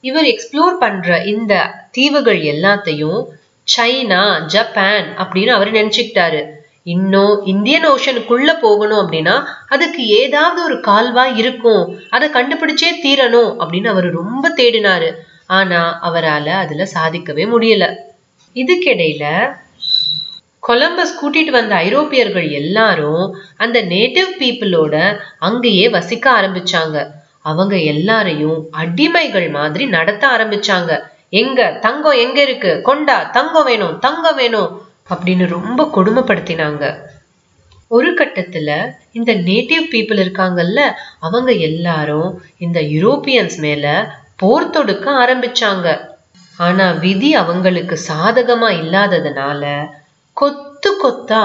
இவர் 0.01 0.25
எக்ஸ்ப்ளோர் 0.25 0.77
பண்ற 0.81 1.19
இந்த 1.25 1.53
தீவுகள் 1.91 2.41
எல்லாத்தையும் 2.43 3.21
சைனா 3.67 4.23
ஜப்பான் 4.47 5.07
அப்படின்னு 5.19 5.49
அவர் 5.49 5.73
நினைச்சுக்கிட்டாரு. 5.73 6.41
இன்னும் 6.83 7.35
இந்தியன் 7.45 7.87
ஓஷனுக்குள்ள 7.89 8.61
போகணும் 8.61 9.03
அப்படின்னா 9.03 9.45
அதுக்கு 9.69 10.07
ஏதாவது 10.07 10.65
ஒரு 10.65 10.81
கால்வாய் 10.81 11.37
இருக்கும். 11.37 11.85
அதை 12.11 12.29
கண்டுபிடிச்சே 12.29 12.91
தீரணும் 13.05 13.53
அப்படின்னு 13.63 13.87
அவர் 13.87 14.09
ரொம்ப 14.11 14.55
தேடினாரு. 14.57 15.11
ஆனா 15.47 15.99
அவரால் 16.01 16.53
அதுல 16.63 16.89
சாதிக்கவே 16.95 17.47
முடியல. 17.55 17.87
இதுக்கிடையில 18.57 19.25
கொலம்பஸ் 20.67 21.15
கூட்டிட்டு 21.21 21.51
வந்த 21.51 21.75
ஐரோப்பியர்கள் 21.75 22.49
எல்லாரும் 22.51 23.37
அந்த 23.57 23.83
நேட்டிவ் 23.83 24.31
பீப்புளோட 24.39 25.19
அங்கேயே 25.39 25.89
வசிக்க 25.89 26.33
ஆரம்பிச்சாங்க. 26.41 27.07
அவங்க 27.41 27.79
எல்லாரையும் 27.79 28.67
அடிமைகள் 28.73 29.51
மாதிரி 29.51 29.87
நடத்த 29.87 30.29
ஆரம்பிச்சாங்க. 30.29 31.01
எங்க? 31.29 31.79
தங்கம் 31.81 32.13
எங்க 32.13 32.43
இருக்கு? 32.43 32.81
கொண்டா? 32.83 33.23
தங்கம் 33.23 33.65
வேணும் 33.65 33.99
தங்கம் 33.99 34.35
வேணும் 34.35 34.71
அப்படின்னு 35.11 35.47
ரொம்ப 35.47 35.91
கொடுமைப்படுத்தினாங்க. 35.97 36.95
ஒரு 37.89 38.15
கட்டத்துல 38.15 38.71
இந்த 39.13 39.35
நேட்டிவ் 39.35 39.87
பீப்புள் 39.91 40.21
இருக்காங்கல்ல 40.25 40.81
அவங்க 41.21 41.53
எல்லாரும் 41.53 42.43
இந்த 42.59 42.81
யூரோப்பியன்ஸ் 42.81 43.59
மேல 43.59 43.87
போர் 44.37 44.71
தொடுக்க 44.71 45.11
ஆரம்பிச்சாங்க. 45.11 45.89
ஆனா 46.57 46.91
விதி 46.91 47.35
அவங்களுக்கு 47.35 47.99
சாதகமா 48.09 48.69
இல்லாததுனால 48.83 49.87
கொத்து 50.37 50.91
கொத்தா 51.03 51.43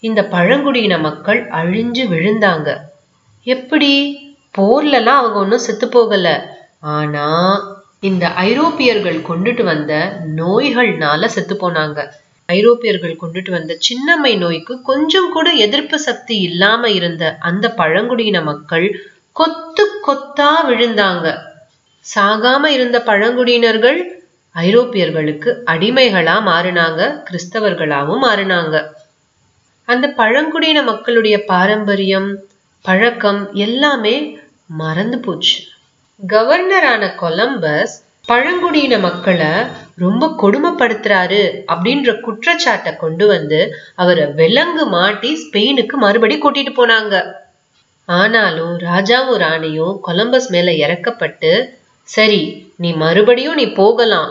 இந்த 0.00 0.24
பழங்குடியின 0.24 0.98
மக்கள் 0.98 1.48
அழிஞ்சு 1.48 2.04
விழுந்தாங்க. 2.08 2.76
எப்படி? 3.46 3.92
போர்லலாம் 4.58 5.20
அவங்க 5.20 5.38
ஒன்றும் 5.38 5.58
செத்து 5.58 5.88
போகல. 5.88 6.26
ஆனா 6.80 7.26
இந்த 8.00 8.28
ஐரோப்பியர்கள் 8.28 9.18
கொண்டுட்டு 9.18 9.62
வந்த 9.62 10.20
நோய்கள்னால 10.36 11.26
செத்து 11.26 11.54
போனாங்க. 11.54 12.08
ஐரோப்பியர்கள் 12.46 13.20
கொண்டுட்டு 13.20 13.50
வந்த 13.50 13.76
சின்னம்மை 13.88 14.38
நோய்க்கு 14.38 14.82
கொஞ்சம் 14.82 15.32
கூட 15.32 15.50
எதிர்ப்பு 15.50 15.98
சக்தி 15.98 16.38
இல்லாம 16.38 16.90
இருந்த 16.90 17.36
அந்த 17.40 17.70
பழங்குடியின 17.70 18.40
மக்கள் 18.40 18.86
கொத்து 19.32 19.84
கொத்தா 20.06 20.50
விழுந்தாங்க. 20.68 21.38
சாகாம 22.16 22.64
இருந்த 22.66 23.02
பழங்குடியினர்கள் 23.06 24.21
ஐரோப்பியர்களுக்கு 24.54 25.62
அடிமைகளா 25.66 26.34
மாறினாங்க 26.48 27.22
கிறிஸ்தவர்களாவும் 27.28 28.22
மாறினாங்க. 28.26 28.86
அந்த 29.84 30.08
பழங்குடியின 30.08 30.82
மக்களுடைய 30.82 31.44
பாரம்பரியம் 31.44 32.28
பழக்கம் 32.80 33.52
எல்லாமே 33.52 34.40
மறந்து 34.66 35.18
போச்சு. 35.18 35.56
கவர்னரான 36.20 37.14
கொலம்பஸ் 37.14 37.94
பழங்குடியின 38.26 38.98
மக்களை 38.98 39.52
ரொம்ப 39.96 40.28
கொடுமைப்படுத்துறாரு 40.42 41.42
அப்படின்ற 41.66 42.20
குற்றச்சாட்டை 42.20 42.96
கொண்டு 42.96 43.26
வந்து 43.26 43.74
அவரை 43.94 44.26
விலங்கு 44.26 44.86
மாட்டி 44.86 45.30
ஸ்பெயினுக்கு 45.42 45.96
மறுபடி 46.04 46.36
கூட்டிட்டு 46.36 46.72
போனாங்க. 46.76 47.14
ஆனாலும் 48.04 48.78
ராஜாவும் 48.78 49.36
ராணியும் 49.36 50.00
கொலம்பஸ் 50.02 50.48
மேல 50.50 50.70
இறக்கப்பட்டு 50.84 51.50
சரி 52.04 52.70
நீ 52.76 52.92
மறுபடியும் 52.92 53.54
நீ 53.54 53.66
போகலாம் 53.72 54.30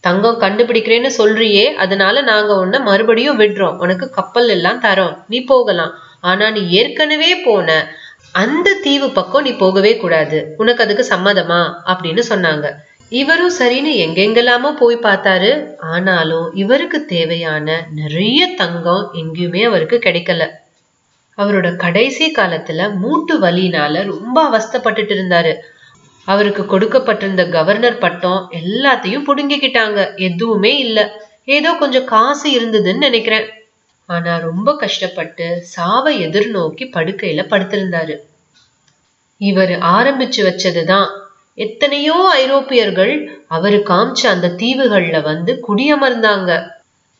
தங்கம் 0.00 0.40
கண்டுபிடிக்கிறேன்னு 0.40 1.10
சொல்றியே 1.18 1.64
அதனால 1.74 2.20
நாங்க 2.20 2.54
உன்னை 2.54 2.80
மறுபடியும் 2.80 3.40
விடுறோம். 3.40 3.76
உனக்கு 3.76 4.10
கப்பல் 4.10 4.48
எல்லாம் 4.48 4.82
தரோம். 4.82 5.24
நீ 5.28 5.44
போகலாம். 5.44 5.92
ஆனா 6.20 6.50
நீ 6.50 6.68
ஏற்கனவே 6.68 7.36
போன 7.36 7.92
அந்த 8.32 8.74
தீவு 8.82 9.10
பக்கம் 9.10 9.42
நீ 9.42 9.52
போகவே 9.52 9.96
கூடாது. 9.96 10.54
உனக்கு 10.56 10.84
அதுக்கு 10.84 11.06
சம்மதமா? 11.14 11.74
அப்படின்னு 11.86 12.22
சொன்னாங்க. 12.28 12.70
இவரும் 13.08 13.52
சரின்னு 13.58 13.92
எங்கெங்கெல்லாமோ 14.06 14.76
போய் 14.76 14.96
பார்த்தாரு. 14.96 15.76
ஆனாலும் 15.78 16.54
இவருக்கு 16.54 17.04
தேவையான 17.04 17.86
நிறைய 17.94 18.46
தங்கம் 18.46 19.10
எங்கேயுமே 19.14 19.62
அவருக்கு 19.62 19.96
கிடைக்கல. 19.96 20.48
அவரோட 21.38 21.76
கடைசி 21.76 22.32
காலத்துல 22.32 22.94
மூட்டு 22.94 23.40
வலினால 23.40 24.04
ரொம்ப 24.04 24.48
அவஸ்தைப்பட்டுட்டு 24.50 25.14
இருந்தாரு. 25.14 25.54
அவருக்கு 26.28 26.62
கொடுக்கப்பட்டிருந்த 26.64 27.42
கவர்னர் 27.48 28.02
பட்டம் 28.04 28.40
எல்லாத்தையும் 28.60 29.26
புடுங்கிக்கிட்டாங்க. 29.28 30.00
எதுவுமே 30.28 30.72
இல்லை. 30.78 31.04
ஏதோ 31.56 31.70
கொஞ்சம் 31.74 32.08
காசு 32.14 32.46
இருந்ததுன்னு 32.56 33.06
நினைக்கிறேன். 33.06 33.46
ஆனா 34.08 34.32
ரொம்ப 34.38 34.68
கஷ்டப்பட்டு 34.76 35.46
சாவை 35.74 36.12
எதிர்நோக்கி 36.26 36.84
படுக்கையில 36.96 37.40
படுத்திருந்தாரு. 37.52 38.14
இவர் 39.40 39.72
ஆரம்பிச்சு 39.96 40.40
வச்சதுதான். 40.48 41.08
எத்தனையோ 41.58 42.16
ஐரோப்பியர்கள் 42.34 43.14
அவரு 43.48 43.78
காமிச்ச 43.90 44.22
அந்த 44.34 44.48
தீவுகள்ல 44.62 45.18
வந்து 45.22 45.52
குடியமர்ந்தாங்க. 45.68 46.50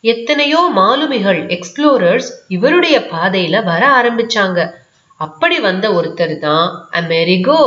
எத்தனையோ 0.05 0.61
மாலுமிகள் 0.75 1.41
எக்ஸ்ப்ளோரர்ஸ் 1.55 2.29
இவருடைய 2.49 2.97
பாதையில 3.13 3.63
வர 3.71 3.83
ஆரம்பிச்சாங்க. 4.01 4.61
அப்படி 5.21 5.57
வந்த 5.61 5.87
ஒருத்தர் 5.91 6.35
தான் 6.39 6.69
அமெரிகோ 7.01 7.61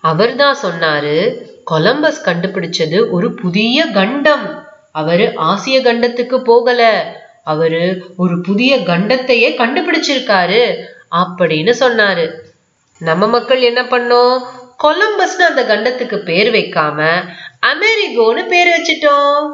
அவர் 0.00 0.34
தான் 0.34 0.56
சொன்னாரு 0.62 1.40
கொலம்பஸ் 1.64 2.22
கண்டுபிடிச்சது 2.24 3.10
ஒரு 3.10 3.34
புதிய 3.34 3.86
கண்டம். 3.86 4.68
அவரு 4.92 5.32
ஆசிய 5.36 5.80
கண்டத்துக்கு 5.80 6.38
போகல. 6.38 6.82
அவரு 7.44 8.14
ஒரு 8.16 8.40
புதிய 8.40 8.76
கண்டத்தையே 8.76 9.48
கண்டுபிடிச்சிருக்காரு 9.56 10.76
அப்படின்னு 11.16 11.72
சொன்னாரு. 11.80 12.30
நம்ம 12.98 13.26
மக்கள் 13.26 13.60
என்ன 13.60 13.82
பண்ணோம்? 13.82 14.42
கொலம்பஸ்னு 14.82 15.44
அந்த 15.48 15.62
கண்டத்துக்கு 15.62 16.16
பேர் 16.18 16.52
வைக்காம 16.52 17.28
அமெரிகோன்னு 17.66 18.46
பேர் 18.46 18.68
வச்சிட்டோம். 18.68 19.50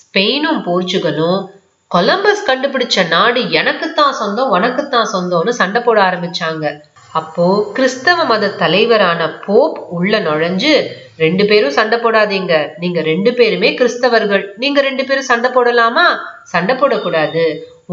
ஸ்பெயினும் 0.00 0.62
போர்ச்சுகலும் 0.66 1.46
கொலம்பஸ் 1.86 2.46
கண்டுபிடிச்ச 2.46 3.08
நாடு 3.08 3.50
எனக்குத்தான் 3.50 4.12
சொந்தம் 4.12 4.50
உனக்குத்தான் 4.50 5.08
சொந்தம்னு 5.12 5.48
சண்டை 5.48 5.82
போட 5.82 6.02
ஆரம்பிச்சாங்க. 6.02 6.80
அப்போ 7.12 7.70
கிறிஸ்தவ 7.74 8.24
மத 8.24 8.50
தலைவரான 8.62 9.20
போப் 9.46 9.78
உள்ள 9.96 10.20
நுழைஞ்சு 10.20 10.72
ரெண்டு 11.16 11.44
பேரும் 11.46 11.76
சண்டை 11.78 11.98
போடாதீங்க. 11.98 12.54
நீங்க 12.78 13.00
ரெண்டு 13.02 13.34
பேருமே 13.34 13.74
கிறிஸ்தவர்கள். 13.74 14.44
நீங்க 14.56 14.80
ரெண்டு 14.80 15.04
பேரும் 15.04 15.30
சண்டை 15.30 15.50
போடலாமா? 15.50 16.06
சண்டை 16.42 16.74
போடக்கூடாது. 16.74 17.44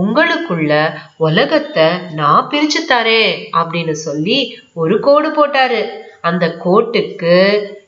உங்களுக்குள்ள 0.03 0.73
உலகத்தை 1.17 1.87
நான் 2.13 2.47
பிரிச்சு 2.51 2.81
தரேன் 2.93 3.31
அப்படின்னு 3.59 3.91
சொல்லி 3.91 4.61
ஒரு 4.73 4.99
கோடு 4.99 5.29
போட்டாரு. 5.29 5.81
அந்த 6.21 6.45
கோட்டுக்கு 6.65 7.35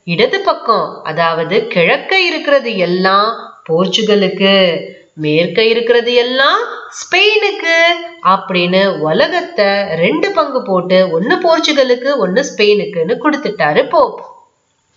இடது 0.04 0.40
பக்கம் 0.40 1.02
அதாவது 1.02 1.66
கிழக்க 1.66 2.20
இருக்கிறது 2.20 2.76
எல்லாம் 2.76 3.28
போர்ச்சுகலுக்கு 3.68 4.54
மேற்க 5.14 5.62
இருக்கிறது 5.62 6.14
எல்லாம் 6.14 6.60
ஸ்பெயினுக்கு. 7.00 7.78
அப்படின்னு 8.24 8.98
உலகத்தை 8.98 9.66
ரெண்டு 9.94 10.30
பங்கு 10.30 10.62
போட்டு 10.62 11.10
ஒன்னு 11.10 11.36
போர்ச்சுகலுக்கு 11.36 12.16
ஒன்னு 12.16 12.42
ஸ்பெயினுக்குன்னு 12.42 13.18
கொடுத்துட்டாரு 13.24 13.88
போப். 13.88 14.20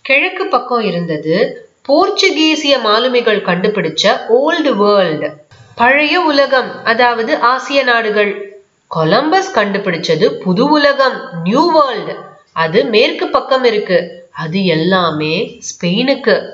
கிழக்கு 0.00 0.46
பக்கம் 0.46 0.80
இருந்தது 0.80 1.68
போர்ச்சுகீசிய 1.88 2.80
மாலுமிகள் 2.82 3.42
கண்டுபிடிச்ச 3.42 4.08
ஓல்டு 4.28 4.70
வேர்ல்டு. 4.76 5.30
பழைய 5.74 6.20
உலகம் 6.20 6.84
அதாவது 6.84 7.38
ஆசிய 7.38 7.82
நாடுகள். 7.82 8.62
கொலம்பஸ் 8.86 9.58
கண்டுபிடிச்சது 9.58 10.26
புது 10.26 10.66
உலகம் 10.66 11.42
நியூ 11.42 11.80
வேர்ல்டு. 11.80 12.16
அது 12.52 12.84
மேற்கு 12.84 13.28
பக்கம் 13.28 13.64
இருக்கு. 13.64 14.28
அது 14.30 14.64
எல்லாமே 14.64 15.60
ஸ்பெயினுக்கு. 15.60 16.48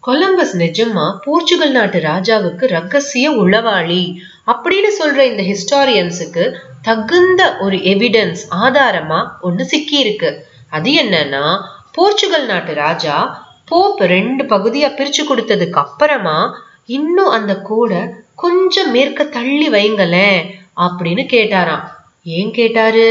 கொலம்பஸ் 0.00 0.56
நிஜமா 0.56 1.18
போர்ச்சுகல் 1.24 1.70
நாட்டு 1.70 1.98
ராஜாவுக்கு 1.98 2.66
ரகசிய 2.66 3.30
உளவாளி. 3.30 4.14
அப்படின்னு 4.46 4.90
சொல்ற 4.98 5.16
இந்த 5.16 5.42
ஹிஸ்டாரியன்ஸுக்கு 5.42 6.54
தகுந்த 6.82 7.56
ஒரு 7.60 7.76
எவிடன்ஸ் 7.76 8.42
ஆதாரமா 8.50 9.28
ஒன்று 9.40 9.64
சிக்கி 9.64 9.98
இருக்கு 9.98 10.46
அது 10.70 10.90
என்னன்னா 11.02 11.60
போர்ச்சுகல் 11.92 12.46
நாட்டு 12.46 12.74
ராஜா 12.74 13.16
போப் 13.64 14.00
ரெண்டு 14.00 14.44
பகுதியா 14.44 14.88
பிரிச்சு 14.98 15.22
கொடுத்ததுக்கு 15.28 15.78
அப்புறமா 15.84 16.64
இன்னும் 16.86 17.28
அந்த 17.28 17.56
கோடை 17.56 18.00
கொஞ்சம் 18.34 18.90
மேற்க 18.90 19.24
தள்ளி 19.24 19.68
வைங்களேன் 19.68 20.40
அப்படின்னு 20.76 21.22
கேட்டாராம். 21.34 21.84
ஏன் 22.22 22.50
கேட்டாரு? 22.50 23.06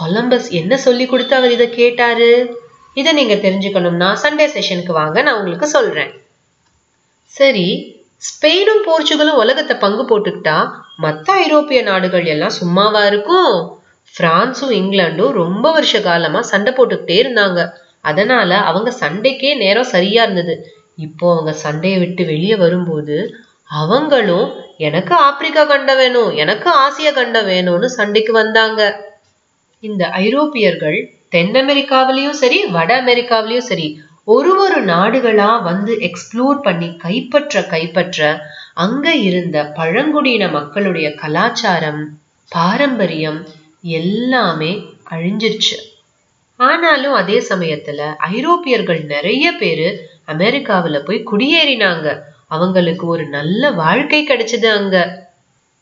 கொலம்பஸ் 0.00 0.48
என்ன 0.50 0.76
சொல்லி 0.76 1.06
கொடுத்து 1.06 1.36
அவர் 1.36 1.50
இதை 1.50 1.70
கேட்டாரு? 1.70 2.60
இதை 2.94 3.12
நீங்க 3.12 3.34
தெரிஞ்சுக்கணும்னா 3.34 4.08
சண்டே 4.22 4.46
செஷனுக்கு 4.54 4.92
வாங்க 4.92 5.22
நான் 5.22 5.34
உங்களுக்கு 5.34 5.66
சொல்றேன். 5.66 6.12
சரி 7.24 7.98
ஸ்பெயினும் 8.22 8.82
போர்ச்சுகலும் 8.86 9.40
உலகத்தை 9.42 9.74
பங்கு 9.76 10.02
போட்டுக்கிட்டா 10.04 10.56
மற்ற 10.96 11.26
ஐரோப்பிய 11.44 11.82
நாடுகள் 11.82 12.26
எல்லாம் 12.26 12.58
சும்மாவா 12.60 13.02
இருக்கும்? 13.06 13.52
பிரான்ஸும் 14.14 14.74
இங்கிலாண்டும் 14.78 15.36
ரொம்ப 15.42 15.66
வருஷ 15.72 16.00
காலமா 16.00 16.40
சண்டை 16.42 16.72
போட்டுக்கிட்டே 16.72 17.16
இருந்தாங்க. 17.22 17.60
அதனால 18.00 18.50
அவங்க 18.70 18.90
சண்டைக்கே 19.00 19.52
நேரம் 19.56 19.92
சரியா 19.94 20.22
இருந்தது. 20.22 20.54
இப்போ 20.98 21.26
அவங்க 21.34 21.52
சண்டையை 21.64 21.98
விட்டு 21.98 22.22
வெளியே 22.24 22.56
வரும்போது 22.56 23.16
அவங்களும் 23.82 24.46
எனக்கு 24.78 25.14
ஆப்பிரிக்கா 25.28 25.62
கண்டம் 25.64 25.96
வேணும் 25.96 26.30
எனக்கு 26.34 26.68
ஆசிய 26.84 27.08
கண்டம் 27.12 27.48
வேணும்னு 27.48 27.88
சண்டைக்கு 27.98 28.32
வந்தாங்க. 28.32 28.80
இந்த 29.82 30.04
ஐரோப்பியர்கள் 30.24 30.98
தென் 31.28 31.54
அமெரிக்காவிலையும் 31.54 32.38
சரி 32.42 32.58
வட 32.76 32.90
அமெரிக்காவிலையும் 33.02 33.68
சரி 33.68 33.86
ஒரு 34.24 34.58
ஒரு 34.58 34.84
நாடுகளா 34.84 35.62
வந்து 35.62 35.98
எக்ஸ்ப்ளோர் 35.98 36.60
பண்ணி 36.62 36.96
கைப்பற்ற 36.96 37.62
கைப்பற்ற 37.66 38.40
அங்க 38.74 39.14
இருந்த 39.14 39.72
பழங்குடியின 39.74 40.48
மக்களுடைய 40.48 41.14
கலாச்சாரம் 41.14 42.18
பாரம்பரியம் 42.48 43.46
எல்லாமே 43.82 44.84
அழிஞ்சிருச்சு. 45.10 45.76
ஆனாலும் 46.56 47.12
அதே 47.12 47.38
சமயத்துல 47.38 48.16
ஐரோப்பியர்கள் 48.16 49.04
நிறைய 49.04 49.52
பேரு 49.52 50.10
அமெரிக்காவில் 50.24 51.02
போய் 51.02 51.24
குடியேறினாங்க. 51.32 52.20
அவங்களுக்கு 52.46 53.06
ஒரு 53.06 53.26
நல்ல 53.26 53.70
வாழ்க்கை 53.70 54.26
கிடைச்சது 54.26 54.66
அங்க. 54.66 55.28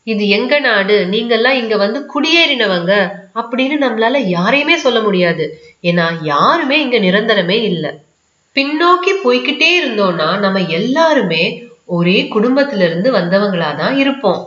இது 0.03 0.27
எங்க 0.29 0.59
நாடு? 0.59 1.07
நீங்கெல்லாம் 1.11 1.59
இங்க 1.61 1.77
வந்து 1.77 2.05
குடியேறினவங்க 2.13 3.11
அப்படின்னு 3.35 3.77
நம்மளால 3.85 4.17
யாரையுமே 4.17 4.77
சொல்ல 4.77 4.99
முடியாது. 4.99 5.63
ஏன்னா 5.83 6.05
யாருமே 6.21 6.81
இங்க 6.81 6.97
நிரந்தரமே 6.97 7.61
இல்லை. 7.63 7.91
பின்னோக்கி 8.59 9.11
போய்கிட்டே 9.23 9.67
இருந்தோம்னா 9.79 10.39
நம்ம 10.39 10.59
எல்லாருமே 10.59 11.43
ஒரே 11.85 12.27
குடும்பத்திலிருந்து 12.27 13.11
வந்தவங்களா 13.11 13.75
தான் 13.75 13.95
இருப்போம். 13.97 14.41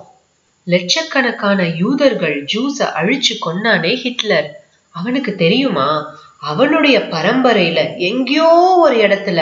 லட்சக்கணக்கான 0.64 1.64
யூதர்கள் 1.64 2.44
ஜூஸ 2.52 2.78
அழிச்சு 3.00 3.34
கொன்னானே 3.46 3.92
ஹிட்லர். 3.94 4.48
அவனுக்கு 4.94 5.34
தெரியுமா? 5.34 6.16
அவனுடைய 6.38 6.98
பரம்பரையில 6.98 7.98
எங்கேயோ 7.98 8.50
ஒரு 8.78 8.96
இடத்துல 8.96 9.40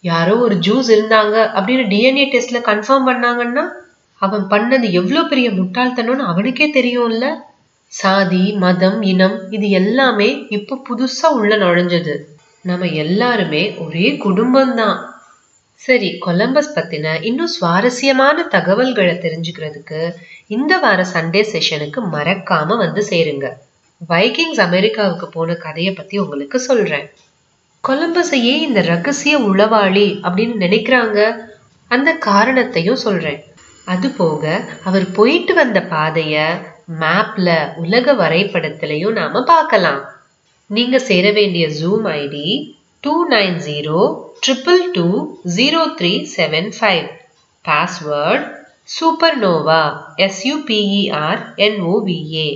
யாரோ 0.00 0.36
ஒரு 0.36 0.54
ஜூஸ் 0.56 0.88
இருந்தாங்க 0.96 1.36
அப்படின்னு 1.56 1.84
டிஎன்ஏ 1.88 2.26
டெஸ்ட்ல 2.32 2.60
கன்ஃபார்ம் 2.70 3.08
பண்ணாங்கன்னா 3.10 3.64
அவன் 4.22 4.46
பண்ணது 4.50 4.90
எவ்வளோ 4.90 5.22
பெரிய 5.22 5.50
முட்டாள்தனம்னு 5.50 6.30
அவனுக்கே 6.32 6.68
தெரியும்ல. 6.72 7.26
சாதி 7.86 8.52
மதம் 8.52 9.02
இனம் 9.02 9.36
இது 9.50 9.70
எல்லாமே 9.70 10.46
இப்ப 10.48 10.80
புதுசா 10.88 11.30
உள்ள 11.32 11.56
நுழைஞ்சது. 11.56 12.14
நம்ம 12.66 12.86
எல்லாருமே 12.86 13.74
ஒரே 13.78 14.20
குடும்பம்தான். 14.24 14.98
சரி 15.74 16.18
கொலம்பஸ் 16.26 16.72
பத்தின 16.74 17.22
இன்னும் 17.22 17.46
சுவாரஸ்யமான 17.46 18.42
தகவல்களை 18.42 19.14
தெரிஞ்சுக்கிறதுக்கு 19.14 20.14
இந்த 20.46 20.76
வார 20.76 21.06
சண்டே 21.12 21.42
செஷனுக்கு 21.52 22.00
மறக்காம 22.12 22.76
வந்து 22.76 23.06
சேருங்க. 23.10 23.52
வைக்கிங்ஸ் 24.06 24.60
அமெரிக்காவுக்கு 24.60 25.28
போன 25.28 25.54
கதையை 25.54 25.92
பத்தி 25.92 26.18
உங்களுக்கு 26.18 26.60
சொல்றேன். 26.60 27.10
கொலம்பஸையே 27.88 28.56
இந்த 28.66 28.80
ரகசிய 28.80 29.38
உளவாளி 29.38 30.06
அப்படின்னு 30.22 30.54
நினைக்கிறாங்க? 30.60 31.36
அந்த 31.88 32.12
காரணத்தையும் 32.12 32.96
சொல்றேன். 32.96 33.44
அது 33.84 34.10
போக 34.10 34.60
அவர் 34.84 35.10
போயிட்டு 35.10 35.54
வந்த 35.54 35.86
பாதைய 35.90 36.62
மேப்ல 37.00 37.74
உலக 37.76 38.14
வரைபடத்திலையும் 38.14 39.12
நாம 39.12 39.44
பார்க்கலாம். 39.44 40.15
நீங்கள் 40.70 41.00
சேர 41.00 41.32
வேண்டிய 41.32 41.68
Zoom 41.68 42.06
ID 42.12 42.46
two 43.02 43.28
nine 43.28 43.58
zero 43.66 43.98
triple 44.46 44.82
two 44.92 45.06
zero 45.56 45.82
three 45.98 46.26
seven 46.26 46.70
five 46.78 47.06
password 47.64 48.46
supernova 48.98 49.82
S U P E R 50.16 51.42
N O V A 51.56 52.48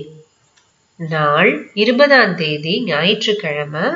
நாள் 1.01 1.71
இருபதாம் 1.75 2.35
தேதி 2.35 2.75
ஞாயிற்றுக்கிழமை 2.85 3.87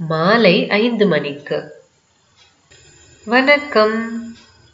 மாலை 0.00 0.68
ஐந்து 0.68 1.06
மணிக்கு. 1.06 1.58
வணக்கம். 3.26 3.96